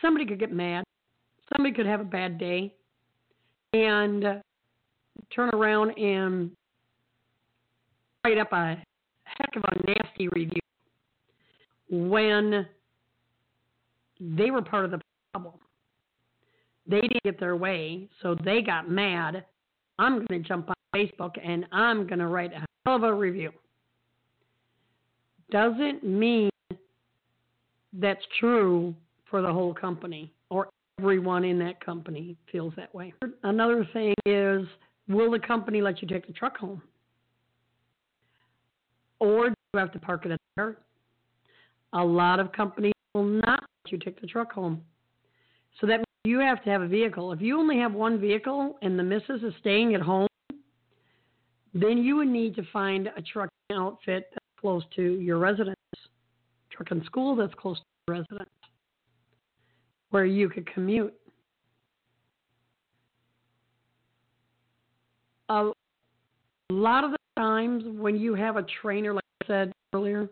somebody 0.00 0.26
could 0.26 0.38
get 0.38 0.52
mad, 0.52 0.84
somebody 1.54 1.74
could 1.74 1.86
have 1.86 2.00
a 2.00 2.04
bad 2.04 2.38
day, 2.38 2.74
and 3.72 4.42
turn 5.34 5.50
around 5.52 5.90
and 5.98 6.50
write 8.24 8.38
up 8.38 8.52
a 8.52 8.76
heck 9.24 9.56
of 9.56 9.62
a 9.64 9.86
nasty 9.86 10.28
review 10.28 10.60
when 11.90 12.66
they 14.20 14.50
were 14.50 14.62
part 14.62 14.84
of 14.84 14.90
the 14.90 15.00
problem. 15.32 15.54
They 16.86 17.00
didn't 17.02 17.22
get 17.22 17.38
their 17.38 17.56
way, 17.56 18.08
so 18.22 18.36
they 18.44 18.62
got 18.62 18.90
mad. 18.90 19.44
I'm 19.98 20.24
going 20.26 20.42
to 20.42 20.48
jump 20.48 20.68
on 20.68 20.74
Facebook 20.94 21.32
and 21.44 21.66
I'm 21.72 22.06
going 22.06 22.18
to 22.18 22.28
write 22.28 22.52
a 22.52 22.64
hell 22.84 22.96
of 22.96 23.02
a 23.02 23.12
review. 23.12 23.52
Doesn't 25.50 26.04
mean 26.04 26.50
that's 27.92 28.24
true 28.38 28.94
for 29.30 29.42
the 29.42 29.52
whole 29.52 29.74
company 29.74 30.32
or 30.50 30.68
everyone 30.98 31.44
in 31.44 31.58
that 31.58 31.84
company 31.84 32.36
feels 32.50 32.72
that 32.76 32.94
way. 32.94 33.12
Another 33.42 33.86
thing 33.92 34.14
is 34.26 34.66
will 35.08 35.30
the 35.30 35.38
company 35.38 35.80
let 35.80 36.02
you 36.02 36.08
take 36.08 36.26
the 36.26 36.32
truck 36.32 36.56
home? 36.56 36.82
Or 39.20 39.48
do 39.48 39.54
you 39.74 39.80
have 39.80 39.92
to 39.92 39.98
park 39.98 40.26
it 40.26 40.32
in 40.32 40.38
there? 40.56 40.78
A 41.92 42.04
lot 42.04 42.40
of 42.40 42.52
companies 42.52 42.92
will 43.14 43.24
not 43.24 43.64
let 43.84 43.92
you 43.92 43.98
take 43.98 44.20
the 44.20 44.26
truck 44.26 44.52
home. 44.52 44.82
So 45.80 45.86
that 45.86 45.98
means 45.98 46.04
you 46.24 46.40
have 46.40 46.62
to 46.64 46.70
have 46.70 46.82
a 46.82 46.88
vehicle. 46.88 47.32
If 47.32 47.40
you 47.40 47.58
only 47.58 47.78
have 47.78 47.92
one 47.92 48.20
vehicle 48.20 48.76
and 48.82 48.98
the 48.98 49.02
missus 49.02 49.42
is 49.42 49.54
staying 49.60 49.94
at 49.94 50.00
home, 50.00 50.28
then 51.74 51.98
you 51.98 52.16
would 52.16 52.28
need 52.28 52.54
to 52.56 52.62
find 52.72 53.08
a 53.16 53.22
truck 53.22 53.48
outfit 53.72 54.30
that's 54.32 54.46
close 54.60 54.82
to 54.96 55.02
your 55.02 55.38
residence, 55.38 55.76
truck 56.70 56.90
and 56.90 57.04
school 57.04 57.36
that's 57.36 57.54
close 57.54 57.78
to 57.78 57.84
your 58.08 58.18
residence, 58.18 58.50
where 60.10 60.24
you 60.24 60.48
could 60.48 60.66
commute. 60.72 61.14
A 65.50 65.70
lot 66.70 67.04
of 67.04 67.12
the 67.12 67.17
times 67.38 67.84
when 67.86 68.16
you 68.16 68.34
have 68.34 68.56
a 68.56 68.64
trainer, 68.82 69.14
like 69.14 69.24
I 69.44 69.46
said 69.46 69.72
earlier, 69.94 70.28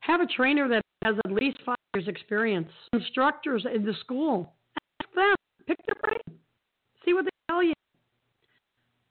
have 0.00 0.20
a 0.20 0.26
trainer 0.26 0.68
that 0.68 0.82
has 1.04 1.16
at 1.24 1.32
least 1.32 1.58
five 1.66 1.76
years 1.94 2.06
experience. 2.08 2.68
Instructors 2.92 3.66
in 3.72 3.84
the 3.84 3.94
school, 4.00 4.52
ask 5.02 5.14
them, 5.14 5.34
pick 5.66 5.78
their 5.86 6.00
brain, 6.00 6.38
see 7.04 7.12
what 7.12 7.24
they 7.24 7.30
tell 7.48 7.62
you. 7.62 7.74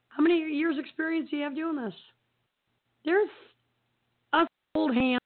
How 0.08 0.22
many 0.22 0.38
years 0.38 0.76
experience 0.78 1.28
do 1.30 1.36
you 1.36 1.42
have 1.44 1.54
doing 1.54 1.76
this? 1.76 1.94
There's 3.04 3.28
us 4.32 4.46
old 4.74 4.94
hands 4.94 5.20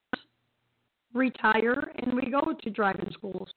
retire 1.12 1.92
and 1.98 2.14
we 2.14 2.30
go 2.30 2.54
to 2.60 2.70
driving 2.70 3.08
schools 3.12 3.48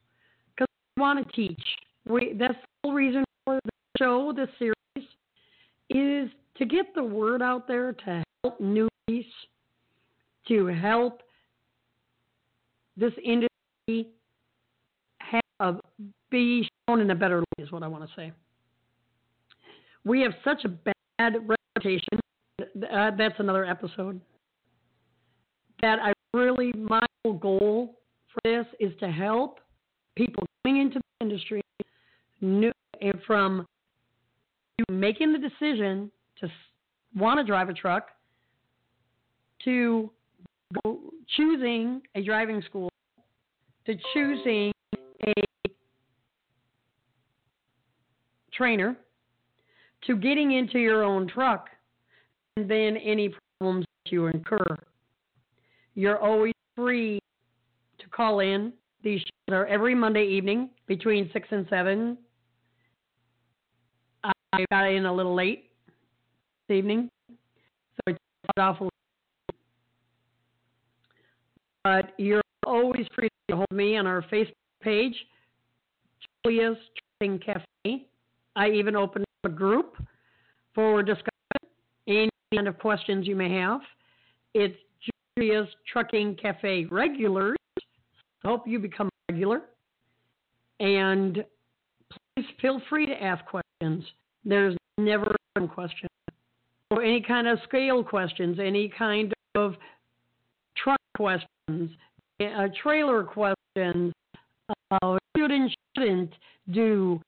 because 0.55 0.67
we 0.95 1.01
want 1.01 1.25
to 1.25 1.33
teach. 1.33 1.61
We 2.07 2.35
that's 2.37 2.53
the 2.53 2.67
whole 2.83 2.93
reason 2.93 3.23
for 3.45 3.59
the 3.63 3.71
show, 3.97 4.31
this 4.35 4.49
series, 4.59 5.07
is 5.89 6.29
to 6.57 6.65
get 6.65 6.93
the 6.95 7.03
word 7.03 7.41
out 7.41 7.67
there 7.67 7.93
to 7.93 8.23
newbies, 8.61 9.25
to 10.47 10.67
help 10.67 11.21
this 12.95 13.13
industry 13.23 14.07
have 15.59 15.79
be 16.29 16.67
shown 16.87 17.01
in 17.01 17.09
a 17.11 17.15
better 17.15 17.37
light 17.37 17.65
is 17.65 17.71
what 17.71 17.83
I 17.83 17.87
want 17.87 18.03
to 18.03 18.09
say. 18.15 18.31
We 20.03 20.21
have 20.21 20.33
such 20.43 20.65
a 20.65 20.69
bad 20.69 21.35
reputation. 21.75 22.19
Uh, 22.61 23.11
that's 23.17 23.35
another 23.39 23.65
episode. 23.65 24.21
That 25.81 25.99
I 25.99 26.13
really 26.33 26.71
my 26.73 27.05
goal 27.23 27.97
for 28.33 28.39
this 28.43 28.65
is 28.79 28.91
to 28.99 29.11
help 29.11 29.59
people 30.15 30.43
coming 30.63 30.81
into 30.81 30.99
the 30.99 31.25
industry 31.25 31.61
new, 32.41 32.71
from 33.25 33.65
making 34.89 35.33
the 35.33 35.39
decision 35.39 36.11
to 36.39 36.47
want 37.15 37.39
to 37.39 37.43
drive 37.43 37.69
a 37.69 37.73
truck 37.73 38.09
to 39.63 40.11
choosing 41.35 42.01
a 42.15 42.21
driving 42.21 42.61
school 42.63 42.89
to 43.85 43.95
choosing 44.13 44.71
a 45.25 45.33
trainer 48.53 48.97
to 50.05 50.15
getting 50.15 50.53
into 50.53 50.79
your 50.79 51.03
own 51.03 51.27
truck 51.27 51.69
and 52.55 52.69
then 52.69 52.97
any 52.97 53.33
problems 53.59 53.85
that 54.05 54.11
you 54.11 54.27
incur. 54.27 54.77
You're 55.95 56.19
always 56.19 56.53
free 56.75 57.19
to 57.99 58.09
call 58.09 58.39
in. 58.39 58.73
These 59.03 59.19
shows 59.21 59.55
are 59.55 59.65
every 59.67 59.95
Monday 59.95 60.25
evening 60.25 60.69
between 60.87 61.29
6 61.33 61.47
and 61.51 61.65
7. 61.69 62.17
I 64.23 64.65
got 64.71 64.89
in 64.89 65.05
a 65.05 65.13
little 65.13 65.35
late 65.35 65.69
this 66.67 66.75
evening, 66.77 67.09
so 67.29 67.35
I 68.07 68.11
cut 68.11 68.61
off 68.61 68.79
a 68.79 68.83
little. 68.83 68.96
But 71.87 72.11
you're 72.17 72.41
always 72.65 73.07
free 73.15 73.29
to 73.47 73.55
hold 73.55 73.71
me 73.71 73.95
on 73.95 74.05
our 74.05 74.21
Facebook 74.23 74.51
page, 74.81 75.15
Julia's 76.43 76.75
Trucking 77.21 77.39
Cafe. 77.39 78.05
I 78.57 78.69
even 78.71 78.97
opened 78.97 79.23
up 79.23 79.49
a 79.49 79.55
group 79.55 79.95
for 80.75 81.01
discussion, 81.01 81.31
any 82.05 82.29
kind 82.53 82.67
of 82.67 82.77
questions 82.77 83.25
you 83.25 83.37
may 83.37 83.49
have. 83.57 83.79
It's 84.53 84.75
Julia's 85.37 85.69
Trucking 85.89 86.35
Cafe 86.35 86.87
regulars. 86.91 87.55
Hope 88.43 88.67
you 88.67 88.79
become 88.79 89.07
regular. 89.31 89.61
And 90.81 91.45
please 92.35 92.47
feel 92.61 92.81
free 92.89 93.05
to 93.05 93.23
ask 93.23 93.45
questions. 93.45 94.03
There's 94.43 94.75
never 94.97 95.33
a 95.55 95.67
question. 95.69 96.09
Or 96.91 97.01
any 97.01 97.21
kind 97.21 97.47
of 97.47 97.59
scale 97.65 98.03
questions, 98.03 98.59
any 98.59 98.89
kind 98.89 99.31
questions, 101.17 101.89
uh, 102.39 102.67
trailer 102.81 103.23
questions, 103.23 104.13
uh, 105.01 105.17
should 105.35 105.51
and 105.51 105.75
shouldn't 105.97 106.33
do, 106.71 107.19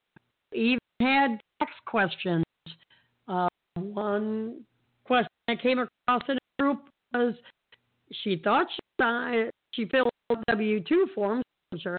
even 0.54 0.80
had 1.02 1.42
tax 1.60 1.72
questions. 1.88 2.46
Uh, 3.28 3.48
one 3.76 4.62
question 5.06 5.30
I 5.48 5.56
came 5.56 5.80
across 5.80 6.22
in 6.30 6.38
a 6.38 6.62
group 6.62 6.84
was 7.14 7.34
she 8.24 8.40
thought 8.44 8.68
she, 8.72 9.04
uh, 9.04 9.50
she 9.72 9.86
filled 9.86 10.12
W 10.48 10.84
2 10.84 11.08
forms, 11.16 11.44
which 11.72 11.86
are 11.88 11.98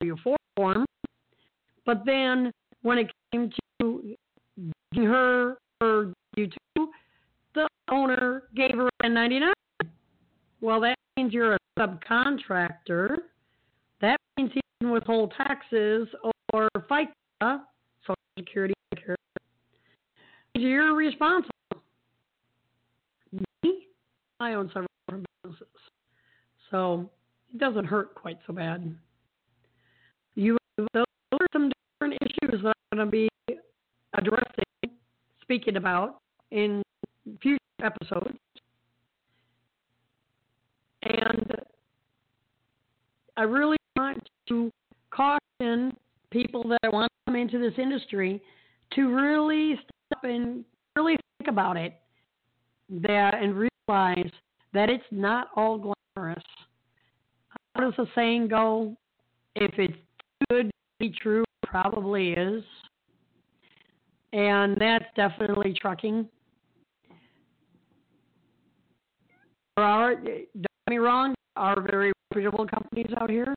W 0.00 0.16
4 0.24 0.36
forms, 0.56 0.86
but 1.86 2.04
then 2.04 2.52
when 2.82 2.98
it 2.98 3.10
came 3.32 3.52
to 3.80 4.16
her 4.96 5.56
her 5.80 6.12
W 6.34 6.50
2, 6.76 6.88
the 7.54 7.68
owner 7.90 8.42
gave 8.54 8.72
her 8.74 8.88
a 9.02 9.08
99. 9.08 9.52
Well, 10.60 10.80
that 10.80 10.96
means 11.20 11.34
you're 11.34 11.54
a 11.54 11.58
subcontractor. 11.78 13.16
That 14.00 14.16
means 14.36 14.50
he 14.54 14.60
can 14.80 14.90
withhold 14.90 15.34
taxes 15.36 16.08
or 16.54 16.68
FICA, 16.90 17.60
Social 18.02 18.16
Security, 18.38 18.74
You're 20.54 20.94
responsible. 20.94 21.50
Me, 23.62 23.86
I 24.40 24.54
own 24.54 24.68
several 24.68 24.88
businesses, 25.42 25.66
so 26.70 27.10
it 27.52 27.58
doesn't 27.58 27.84
hurt 27.84 28.14
quite 28.14 28.38
so 28.46 28.54
bad. 28.54 28.94
You 30.34 30.56
those 30.94 31.04
are 31.32 31.46
some 31.52 31.70
different 32.00 32.18
issues 32.22 32.62
that 32.62 32.72
I'm 32.92 32.98
going 32.98 33.06
to 33.06 33.10
be 33.10 33.28
addressing, 34.14 34.96
speaking 35.42 35.76
about 35.76 36.20
in 36.50 36.82
future 37.42 37.58
episodes. 37.82 38.38
And 41.16 41.52
I 43.36 43.42
really 43.42 43.76
want 43.96 44.28
to 44.48 44.70
caution 45.10 45.96
people 46.30 46.64
that 46.68 46.92
want 46.92 47.10
to 47.10 47.30
come 47.30 47.36
into 47.36 47.58
this 47.58 47.74
industry 47.78 48.40
to 48.94 49.14
really 49.14 49.78
stop 50.08 50.24
and 50.24 50.64
really 50.96 51.16
think 51.38 51.48
about 51.48 51.76
it 51.76 51.94
that 53.02 53.34
and 53.34 53.54
realize 53.54 54.30
that 54.72 54.88
it's 54.88 55.04
not 55.10 55.48
all 55.56 55.94
glamorous. 56.16 56.42
How 57.74 57.82
does 57.82 57.94
the 57.96 58.06
saying 58.14 58.48
go? 58.48 58.96
If 59.56 59.72
it's 59.78 59.94
good 60.48 60.66
to 60.66 60.70
be 60.98 61.10
true, 61.10 61.42
it 61.42 61.68
probably 61.68 62.32
is. 62.32 62.62
And 64.32 64.76
that's 64.80 65.06
definitely 65.16 65.74
trucking. 65.80 66.28
there 69.80 69.88
are, 69.88 70.14
me 70.90 70.98
wrong, 70.98 71.34
are 71.56 71.80
very 71.80 72.12
reputable 72.30 72.66
companies 72.66 73.10
out 73.20 73.30
here. 73.30 73.56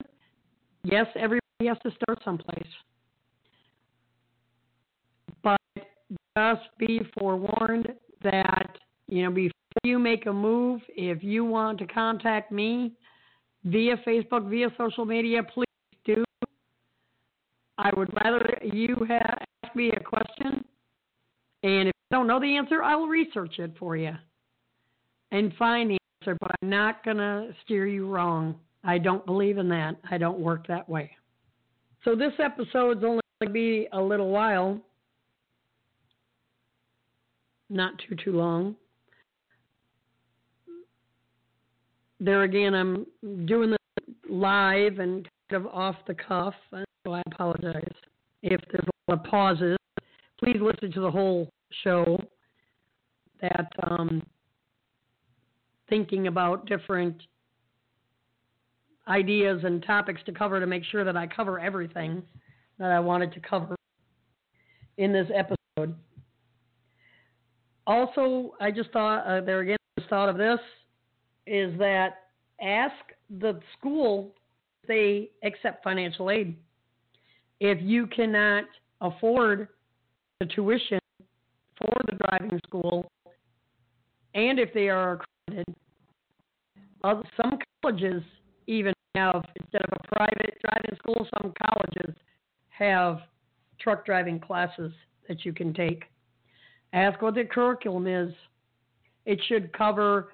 Yes, 0.84 1.06
everybody 1.16 1.66
has 1.66 1.76
to 1.82 1.90
start 1.90 2.20
someplace. 2.24 2.62
But 5.42 5.60
just 6.36 6.62
be 6.78 7.00
forewarned 7.18 7.92
that, 8.22 8.78
you 9.08 9.24
know, 9.24 9.30
before 9.30 9.50
you 9.82 9.98
make 9.98 10.26
a 10.26 10.32
move, 10.32 10.80
if 10.88 11.22
you 11.22 11.44
want 11.44 11.78
to 11.78 11.86
contact 11.86 12.52
me 12.52 12.92
via 13.64 13.96
Facebook, 14.06 14.48
via 14.48 14.68
social 14.78 15.04
media, 15.04 15.42
please 15.42 15.66
do. 16.04 16.24
I 17.78 17.90
would 17.96 18.14
rather 18.22 18.58
you 18.62 18.96
have, 19.08 19.38
ask 19.64 19.74
me 19.74 19.90
a 19.90 20.00
question, 20.00 20.64
and 21.62 21.88
if 21.88 21.94
I 22.12 22.16
don't 22.16 22.26
know 22.26 22.38
the 22.38 22.56
answer, 22.56 22.82
I 22.82 22.94
will 22.94 23.08
research 23.08 23.58
it 23.58 23.72
for 23.78 23.96
you 23.96 24.12
and 25.32 25.52
find 25.54 25.90
the 25.90 25.98
answer, 26.24 26.36
but 26.40 26.50
I'm 26.62 26.70
not 26.70 27.04
going 27.04 27.16
to 27.18 27.54
steer 27.64 27.86
you 27.86 28.08
wrong. 28.08 28.56
I 28.82 28.98
don't 28.98 29.24
believe 29.24 29.58
in 29.58 29.68
that. 29.70 29.96
I 30.10 30.18
don't 30.18 30.38
work 30.38 30.66
that 30.66 30.88
way. 30.88 31.10
So 32.04 32.14
this 32.14 32.32
episode's 32.38 33.02
only 33.02 33.22
going 33.40 33.46
to 33.46 33.50
be 33.50 33.88
a 33.92 34.00
little 34.00 34.30
while, 34.30 34.78
not 37.70 37.94
too 38.06 38.14
too 38.16 38.32
long. 38.32 38.76
There 42.20 42.42
again, 42.42 42.74
I'm 42.74 43.06
doing 43.46 43.70
this 43.70 43.78
live 44.28 44.98
and 44.98 45.28
kind 45.50 45.64
of 45.64 45.66
off 45.72 45.96
the 46.06 46.14
cuff, 46.14 46.54
so 46.72 47.12
I 47.12 47.22
apologize 47.26 47.92
if 48.42 48.60
there's 48.70 48.86
a 48.86 49.12
lot 49.12 49.24
of 49.24 49.30
pauses. 49.30 49.76
Please 50.38 50.58
listen 50.60 50.92
to 50.92 51.00
the 51.00 51.10
whole 51.10 51.50
show. 51.82 52.22
That 53.40 53.70
um, 53.82 54.22
thinking 55.88 56.26
about 56.26 56.66
different 56.66 57.22
ideas 59.08 59.62
and 59.64 59.84
topics 59.84 60.20
to 60.26 60.32
cover 60.32 60.60
to 60.60 60.66
make 60.66 60.84
sure 60.84 61.04
that 61.04 61.16
I 61.16 61.26
cover 61.26 61.58
everything 61.60 62.22
that 62.78 62.90
I 62.90 63.00
wanted 63.00 63.32
to 63.34 63.40
cover 63.40 63.76
in 64.96 65.12
this 65.12 65.28
episode. 65.34 65.94
Also, 67.86 68.54
I 68.60 68.70
just 68.70 68.90
thought 68.92 69.26
uh, 69.26 69.40
there 69.42 69.60
again, 69.60 69.76
just 69.98 70.08
thought 70.08 70.28
of 70.28 70.38
this 70.38 70.58
is 71.46 71.78
that 71.78 72.24
ask 72.62 72.94
the 73.38 73.60
school 73.78 74.34
if 74.82 74.88
they 74.88 75.30
accept 75.46 75.84
financial 75.84 76.30
aid. 76.30 76.56
If 77.60 77.78
you 77.82 78.06
cannot 78.06 78.64
afford 79.00 79.68
the 80.40 80.46
tuition 80.46 80.98
for 81.78 81.94
the 82.06 82.16
driving 82.26 82.58
school, 82.66 83.10
and 84.34 84.58
if 84.58 84.72
they 84.72 84.88
are 84.88 85.20
some 87.36 87.58
colleges 87.82 88.22
even 88.66 88.92
have, 89.14 89.44
instead 89.56 89.82
of 89.82 89.90
a 89.92 90.16
private 90.16 90.58
driving 90.60 90.98
school, 90.98 91.26
some 91.38 91.52
colleges 91.62 92.14
have 92.68 93.20
truck 93.78 94.04
driving 94.06 94.40
classes 94.40 94.92
that 95.28 95.44
you 95.44 95.52
can 95.52 95.72
take. 95.72 96.04
Ask 96.92 97.20
what 97.22 97.34
the 97.34 97.44
curriculum 97.44 98.06
is. 98.06 98.32
It 99.26 99.40
should 99.48 99.72
cover 99.72 100.28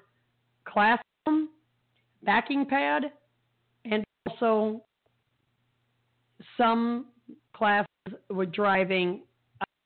classroom, 0.65 1.49
backing 2.23 2.65
pad, 2.65 3.11
and 3.85 4.03
also 4.27 4.83
some 6.57 7.07
classes 7.53 7.87
with 8.29 8.51
driving 8.51 9.21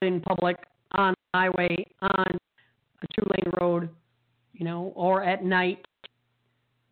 in 0.02 0.20
public 0.20 0.56
on 0.92 1.14
highway 1.34 1.86
on 2.00 2.26
a 2.26 3.06
two 3.14 3.26
lane 3.30 3.52
road, 3.60 3.88
you 4.56 4.64
know, 4.64 4.92
or 4.94 5.22
at 5.22 5.44
night, 5.44 5.84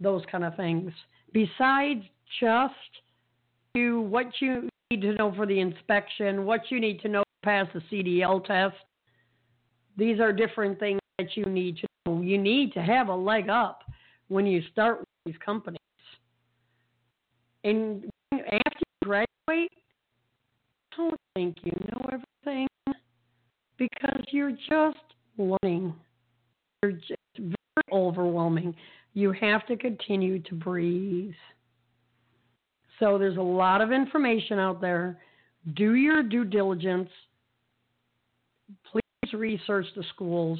those 0.00 0.22
kind 0.30 0.44
of 0.44 0.54
things 0.56 0.92
besides 1.34 2.04
just 2.40 2.74
to 3.74 4.00
what 4.02 4.26
you 4.40 4.68
need 4.90 5.02
to 5.02 5.12
know 5.14 5.34
for 5.34 5.44
the 5.44 5.60
inspection, 5.60 6.46
what 6.46 6.70
you 6.70 6.80
need 6.80 7.00
to 7.00 7.08
know 7.08 7.22
to 7.22 7.44
pass 7.44 7.66
the 7.74 7.80
CDL 7.90 8.42
test, 8.44 8.76
these 9.98 10.20
are 10.20 10.32
different 10.32 10.78
things 10.78 11.00
that 11.18 11.36
you 11.36 11.44
need 11.44 11.76
to 11.78 11.86
know. 12.06 12.22
You 12.22 12.38
need 12.38 12.72
to 12.74 12.82
have 12.82 13.08
a 13.08 13.14
leg 13.14 13.48
up 13.48 13.82
when 14.28 14.46
you 14.46 14.62
start 14.72 15.00
with 15.00 15.08
these 15.26 15.34
companies. 15.44 15.78
And 17.64 18.08
after 18.32 18.78
you 18.78 19.04
graduate, 19.04 19.72
don't 20.96 21.20
think 21.34 21.56
you 21.64 21.72
know 21.92 22.10
everything 22.12 22.68
because 23.76 24.22
you're 24.30 24.52
just 24.52 24.98
learning. 25.36 25.94
Just 26.92 27.20
very 27.38 27.54
overwhelming 27.92 28.74
you 29.14 29.30
have 29.32 29.64
to 29.68 29.76
continue 29.76 30.40
to 30.40 30.54
breathe. 30.54 31.32
So 32.98 33.16
there's 33.16 33.38
a 33.38 33.42
lot 33.42 33.80
of 33.80 33.92
information 33.92 34.58
out 34.58 34.80
there. 34.80 35.18
Do 35.74 35.94
your 35.94 36.22
due 36.22 36.44
diligence. 36.44 37.08
Please 38.90 39.32
research 39.32 39.86
the 39.96 40.04
schools. 40.12 40.58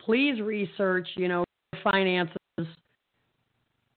Please 0.00 0.40
research, 0.40 1.08
you 1.14 1.28
know, 1.28 1.44
finances, 1.84 2.36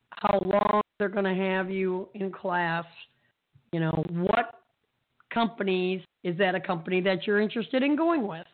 how 0.09 0.39
long 0.45 0.81
they're 0.99 1.09
going 1.09 1.25
to 1.25 1.33
have 1.33 1.69
you 1.71 2.07
in 2.13 2.31
class, 2.31 2.85
you 3.71 3.79
know, 3.79 4.03
what 4.11 4.61
companies 5.33 6.01
is 6.23 6.37
that 6.37 6.55
a 6.55 6.59
company 6.59 7.01
that 7.01 7.25
you're 7.25 7.41
interested 7.41 7.83
in 7.83 7.95
going 7.95 8.27
with? 8.27 8.45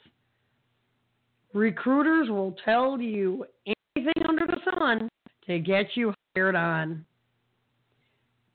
Recruiters 1.54 2.30
will 2.30 2.56
tell 2.64 3.00
you 3.00 3.46
anything 3.66 4.26
under 4.28 4.46
the 4.48 4.58
sun 4.78 5.10
to 5.48 5.60
get 5.60 5.88
you 5.96 6.14
hired 6.36 6.56
on. 6.56 7.06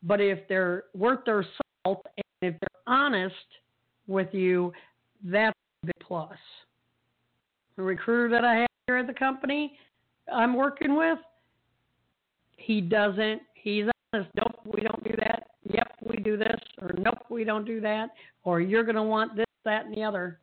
But 0.03 0.21
if 0.21 0.47
they're 0.49 0.85
worth 0.95 1.25
their 1.27 1.45
salt 1.85 2.07
and 2.17 2.25
if 2.55 2.61
they're 2.61 2.95
honest 2.95 3.35
with 4.07 4.29
you, 4.33 4.73
that's 5.25 5.57
a 5.83 5.87
big 5.87 5.95
plus. 6.01 6.37
The 7.77 7.83
recruiter 7.83 8.31
that 8.35 8.45
I 8.45 8.55
have 8.61 8.69
here 8.87 8.97
at 8.97 9.07
the 9.07 9.15
company 9.15 9.77
I'm 10.33 10.55
working 10.55 10.97
with, 10.97 11.19
he 12.57 12.81
doesn't, 12.81 13.43
he's 13.55 13.85
honest. 14.13 14.31
Nope, 14.37 14.61
we 14.65 14.81
don't 14.83 15.05
do 15.05 15.15
that. 15.19 15.49
Yep, 15.73 15.93
we 16.09 16.17
do 16.17 16.37
this. 16.37 16.57
Or 16.81 16.91
nope, 16.99 17.19
we 17.29 17.45
don't 17.45 17.65
do 17.65 17.81
that. 17.81 18.11
Or 18.45 18.61
you're 18.61 18.85
going 18.85 18.97
to 18.97 19.03
want 19.03 19.37
this, 19.37 19.47
that, 19.65 19.87
and 19.87 19.97
the 19.97 20.03
other. 20.03 20.39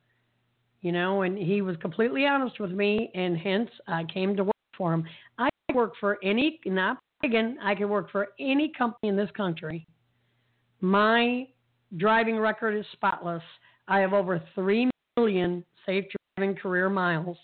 You 0.83 0.91
know, 0.91 1.21
and 1.21 1.37
he 1.37 1.61
was 1.61 1.77
completely 1.77 2.27
honest 2.27 2.59
with 2.59 2.71
me, 2.71 3.09
and 3.15 3.37
hence 3.37 3.69
I 3.87 4.03
came 4.03 4.35
to 4.35 4.43
work 4.43 4.53
for 4.77 4.93
him. 4.93 5.05
I 5.39 5.49
work 5.73 5.93
for 5.99 6.19
any, 6.21 6.59
not 6.65 6.97
again, 7.23 7.57
I 7.63 7.73
can 7.73 7.87
work 7.89 8.11
for 8.11 8.29
any 8.37 8.71
company 8.77 9.07
in 9.07 9.15
this 9.15 9.31
country. 9.31 9.87
My 10.81 11.47
driving 11.95 12.37
record 12.37 12.75
is 12.75 12.85
spotless. 12.91 13.41
I 13.87 13.99
have 13.99 14.11
over 14.11 14.43
3 14.55 14.89
million 15.15 15.63
safe 15.85 16.03
driving 16.37 16.55
career 16.55 16.89
miles. 16.89 17.37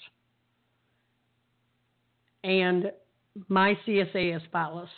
And 2.44 2.92
my 3.48 3.78
CSA 3.88 4.36
is 4.36 4.44
spotless. 4.44 4.90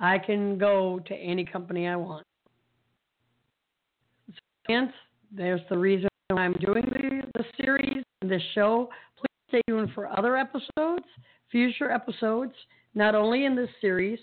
I 0.00 0.18
can 0.18 0.58
go 0.58 1.00
to 1.06 1.14
any 1.14 1.46
company 1.46 1.88
I 1.88 1.96
want. 1.96 2.26
Hence, 4.68 4.92
there's 5.32 5.62
the 5.70 5.78
reason 5.78 6.10
I'm 6.38 6.54
doing 6.54 6.84
the, 6.84 7.22
the 7.34 7.44
series, 7.62 8.04
this 8.22 8.42
show. 8.54 8.90
Please 9.16 9.48
stay 9.48 9.62
tuned 9.68 9.90
for 9.94 10.06
other 10.06 10.36
episodes 10.36 11.04
future 11.50 11.90
episodes, 11.90 12.52
not 12.94 13.14
only 13.14 13.44
in 13.44 13.54
this 13.56 13.68
series, 13.80 14.18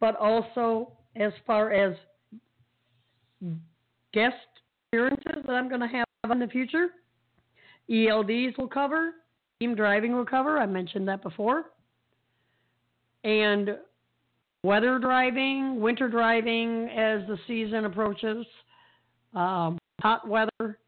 but 0.00 0.16
also 0.16 0.92
as 1.16 1.32
far 1.46 1.72
as 1.72 1.96
guest 4.12 4.34
appearances 4.88 5.42
that 5.46 5.52
I'm 5.52 5.68
going 5.68 5.80
to 5.80 5.86
have 5.86 6.06
in 6.30 6.38
the 6.38 6.46
future. 6.46 6.88
ELDs 7.90 8.56
will 8.58 8.68
cover, 8.68 9.12
team 9.60 9.74
driving 9.74 10.14
will 10.14 10.24
cover. 10.24 10.58
I 10.58 10.66
mentioned 10.66 11.06
that 11.08 11.22
before. 11.22 11.64
And 13.22 13.78
weather 14.62 14.98
driving, 14.98 15.80
winter 15.80 16.08
driving 16.08 16.88
as 16.88 17.26
the 17.28 17.38
season 17.46 17.84
approaches, 17.84 18.46
um, 19.34 19.78
hot 20.00 20.26
weather, 20.28 20.78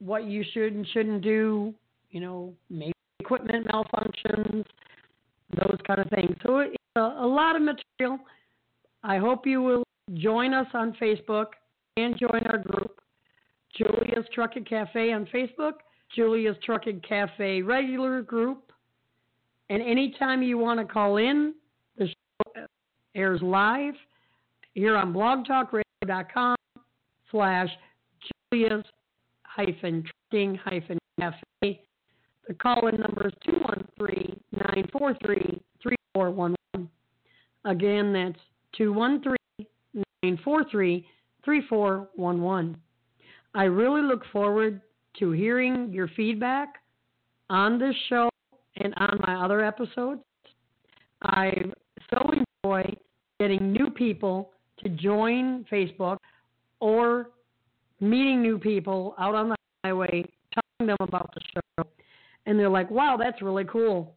what 0.00 0.24
you 0.24 0.44
should 0.52 0.74
and 0.74 0.86
shouldn't 0.92 1.22
do, 1.22 1.74
you 2.10 2.20
know, 2.20 2.52
maybe 2.70 2.92
equipment 3.20 3.66
malfunctions, 3.68 4.64
those 5.56 5.78
kind 5.86 6.00
of 6.00 6.08
things. 6.10 6.36
So 6.44 6.58
it's 6.58 6.76
a, 6.96 7.00
a 7.00 7.26
lot 7.26 7.56
of 7.56 7.62
material. 7.62 8.18
I 9.02 9.18
hope 9.18 9.46
you 9.46 9.62
will 9.62 9.84
join 10.14 10.54
us 10.54 10.66
on 10.74 10.96
Facebook 11.00 11.46
and 11.96 12.18
join 12.18 12.42
our 12.46 12.58
group, 12.58 13.00
Julia's 13.76 14.26
Trucking 14.32 14.64
Cafe 14.64 15.12
on 15.12 15.26
Facebook, 15.26 15.74
Julia's 16.14 16.56
Trucking 16.64 17.02
Cafe 17.06 17.62
regular 17.62 18.22
group. 18.22 18.72
And 19.70 19.82
anytime 19.82 20.42
you 20.42 20.56
want 20.56 20.80
to 20.80 20.86
call 20.86 21.18
in, 21.18 21.54
the 21.98 22.06
show 22.06 22.66
airs 23.14 23.42
live 23.42 23.94
here 24.74 24.96
on 24.96 25.12
blogtalkradio.com 25.12 26.56
slash 27.30 27.68
Julia's 28.50 28.84
hyphen 29.58 30.04
trucking 30.30 30.54
hyphen 30.56 30.98
cafe. 31.18 31.82
The 32.46 32.54
call 32.54 32.88
in 32.88 33.00
number 33.00 33.26
is 33.26 33.34
213 33.44 34.40
943 34.52 35.60
3411. 35.82 36.88
Again, 37.64 38.12
that's 38.12 38.40
213 38.76 39.36
943 40.22 41.06
3411. 41.44 42.76
I 43.54 43.64
really 43.64 44.02
look 44.02 44.22
forward 44.32 44.80
to 45.18 45.32
hearing 45.32 45.92
your 45.92 46.08
feedback 46.16 46.74
on 47.50 47.78
this 47.78 47.94
show 48.08 48.28
and 48.76 48.94
on 48.98 49.18
my 49.26 49.44
other 49.44 49.64
episodes. 49.64 50.20
I 51.22 51.50
so 52.10 52.30
enjoy 52.64 52.94
getting 53.40 53.72
new 53.72 53.90
people 53.90 54.50
to 54.82 54.88
join 54.88 55.66
Facebook 55.70 56.18
or 56.80 57.30
meeting 58.00 58.42
new 58.42 58.58
people 58.58 59.14
out 59.18 59.34
on 59.34 59.50
the 59.50 59.56
highway, 59.84 60.24
telling 60.52 60.88
them 60.88 60.96
about 61.00 61.34
the 61.34 61.40
show. 61.54 61.88
And 62.46 62.58
they're 62.58 62.68
like, 62.68 62.90
wow, 62.90 63.16
that's 63.18 63.42
really 63.42 63.64
cool. 63.64 64.14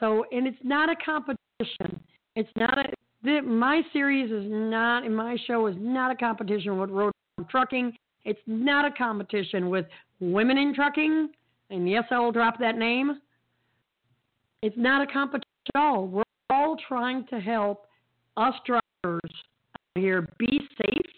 So, 0.00 0.24
and 0.32 0.46
it's 0.46 0.56
not 0.62 0.88
a 0.88 0.94
competition. 1.04 2.00
It's 2.36 2.50
not 2.56 2.78
a, 2.78 2.84
the, 3.22 3.40
my 3.42 3.82
series 3.92 4.30
is 4.30 4.44
not, 4.48 5.04
and 5.04 5.14
my 5.14 5.36
show 5.46 5.66
is 5.66 5.76
not 5.78 6.10
a 6.10 6.14
competition 6.14 6.78
with 6.78 6.90
road 6.90 7.12
trucking. 7.50 7.92
It's 8.24 8.40
not 8.46 8.84
a 8.84 8.90
competition 8.90 9.68
with 9.68 9.86
women 10.20 10.56
in 10.56 10.74
trucking. 10.74 11.30
And 11.70 11.88
yes, 11.88 12.04
I 12.10 12.18
will 12.20 12.32
drop 12.32 12.58
that 12.60 12.78
name. 12.78 13.20
It's 14.62 14.76
not 14.78 15.02
a 15.02 15.12
competition 15.12 15.48
at 15.74 15.80
all. 15.80 16.06
We're 16.06 16.22
all 16.50 16.76
trying 16.86 17.26
to 17.28 17.40
help 17.40 17.86
us 18.36 18.54
drivers 18.64 18.82
out 19.24 20.00
here 20.00 20.28
be 20.38 20.60
safe, 20.78 21.11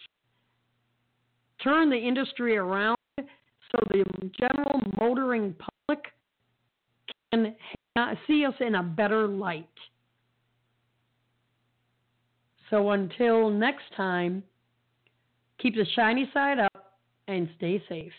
turn 1.64 1.90
the 1.90 1.96
industry 1.96 2.57
around 2.57 2.96
so 3.18 3.79
the 3.90 4.05
general 4.38 4.81
motoring 5.00 5.55
public 5.88 6.05
can 7.33 7.57
see 8.27 8.44
us 8.44 8.55
in 8.61 8.77
a 8.77 8.83
better 8.83 9.27
light. 9.27 9.66
So 12.70 12.90
until 12.90 13.50
next 13.50 13.85
time, 13.96 14.44
keep 15.59 15.74
the 15.74 15.87
shiny 15.96 16.31
side 16.33 16.59
up 16.59 16.98
and 17.27 17.48
stay 17.57 17.83
safe. 17.88 18.12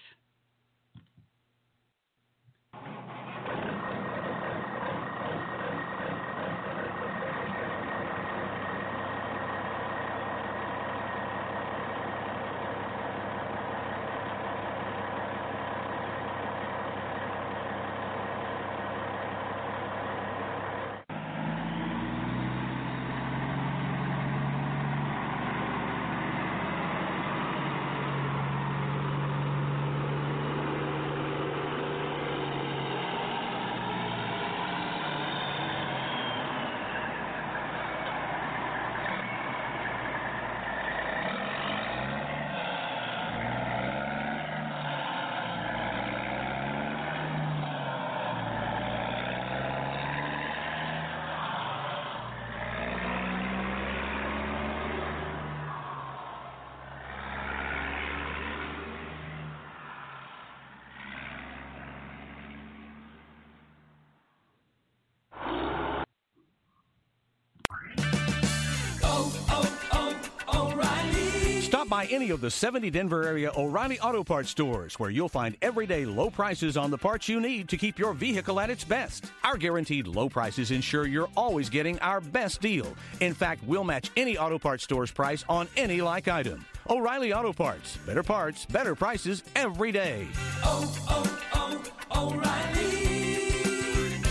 Stop 71.86 72.08
by 72.08 72.12
any 72.12 72.32
of 72.32 72.41
the 72.41 72.50
70 72.50 72.89
Denver 72.89 73.24
area 73.24 73.52
O'Reilly 73.56 74.00
Auto 74.00 74.24
Parts 74.24 74.50
stores 74.50 74.98
where 75.00 75.12
you'll 75.12 75.30
find 75.30 75.56
everyday 75.62 76.06
low 76.06 76.32
prices 76.32 76.78
on 76.78 76.89
the 76.89 76.98
parts 76.98 77.30
you 77.30 77.39
need 77.39 77.69
to 77.69 77.78
keep 77.78 78.00
your 78.00 78.13
vehicle 78.13 78.60
at 78.60 78.71
its 78.71 78.84
best. 78.84 79.32
Our 79.43 79.56
guaranteed 79.56 80.08
low 80.08 80.28
prices 80.28 80.71
ensure 80.71 81.06
you're 81.06 81.30
always 81.38 81.69
getting 81.69 82.00
our 82.00 82.21
best 82.21 82.62
deal. 82.62 82.95
In 83.19 83.36
fact, 83.36 83.63
we'll 83.65 83.84
match 83.84 84.10
any 84.17 84.36
auto 84.38 84.58
parts 84.58 84.84
store's 84.84 85.12
price 85.12 85.45
on 85.48 85.67
any 85.78 86.02
like 86.02 86.28
item. 86.28 86.65
O'Reilly 86.89 87.34
Auto 87.34 87.54
Parts. 87.54 87.98
Better 88.06 88.24
parts, 88.24 88.65
better 88.65 88.95
prices 88.95 89.43
every 89.56 89.91
day. 89.91 90.28
Oh, 90.63 90.91
oh, 91.10 91.84
oh, 92.12 92.32
O'Reilly 92.32 94.21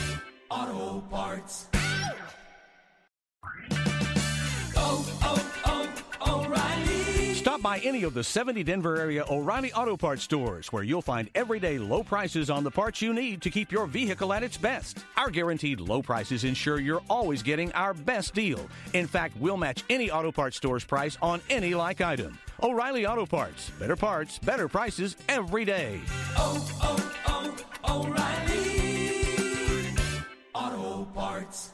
Auto 0.50 1.00
Parts. 1.08 1.68
by 7.74 7.80
any 7.80 8.04
of 8.04 8.14
the 8.14 8.22
70 8.22 8.62
Denver 8.62 8.96
area 8.96 9.24
O'Reilly 9.28 9.72
Auto 9.72 9.96
Parts 9.96 10.22
stores 10.22 10.72
where 10.72 10.84
you'll 10.84 11.02
find 11.02 11.28
everyday 11.34 11.76
low 11.76 12.04
prices 12.04 12.48
on 12.48 12.62
the 12.62 12.70
parts 12.70 13.02
you 13.02 13.12
need 13.12 13.42
to 13.42 13.50
keep 13.50 13.72
your 13.72 13.88
vehicle 13.88 14.32
at 14.32 14.44
its 14.44 14.56
best. 14.56 15.04
Our 15.16 15.28
guaranteed 15.28 15.80
low 15.80 16.00
prices 16.00 16.44
ensure 16.44 16.78
you're 16.78 17.02
always 17.10 17.42
getting 17.42 17.72
our 17.72 17.92
best 17.92 18.32
deal. 18.32 18.64
In 18.92 19.08
fact, 19.08 19.36
we'll 19.40 19.56
match 19.56 19.82
any 19.90 20.08
auto 20.08 20.30
parts 20.30 20.56
store's 20.56 20.84
price 20.84 21.18
on 21.20 21.40
any 21.50 21.74
like 21.74 22.00
item. 22.00 22.38
O'Reilly 22.62 23.06
Auto 23.06 23.26
Parts. 23.26 23.70
Better 23.70 23.96
parts, 23.96 24.38
better 24.38 24.68
prices 24.68 25.16
every 25.28 25.64
day. 25.64 26.00
Oh, 26.36 26.64
oh, 26.80 27.56
oh, 27.88 28.04
O'Reilly 28.04 29.96
Auto 30.54 31.06
Parts. 31.12 31.72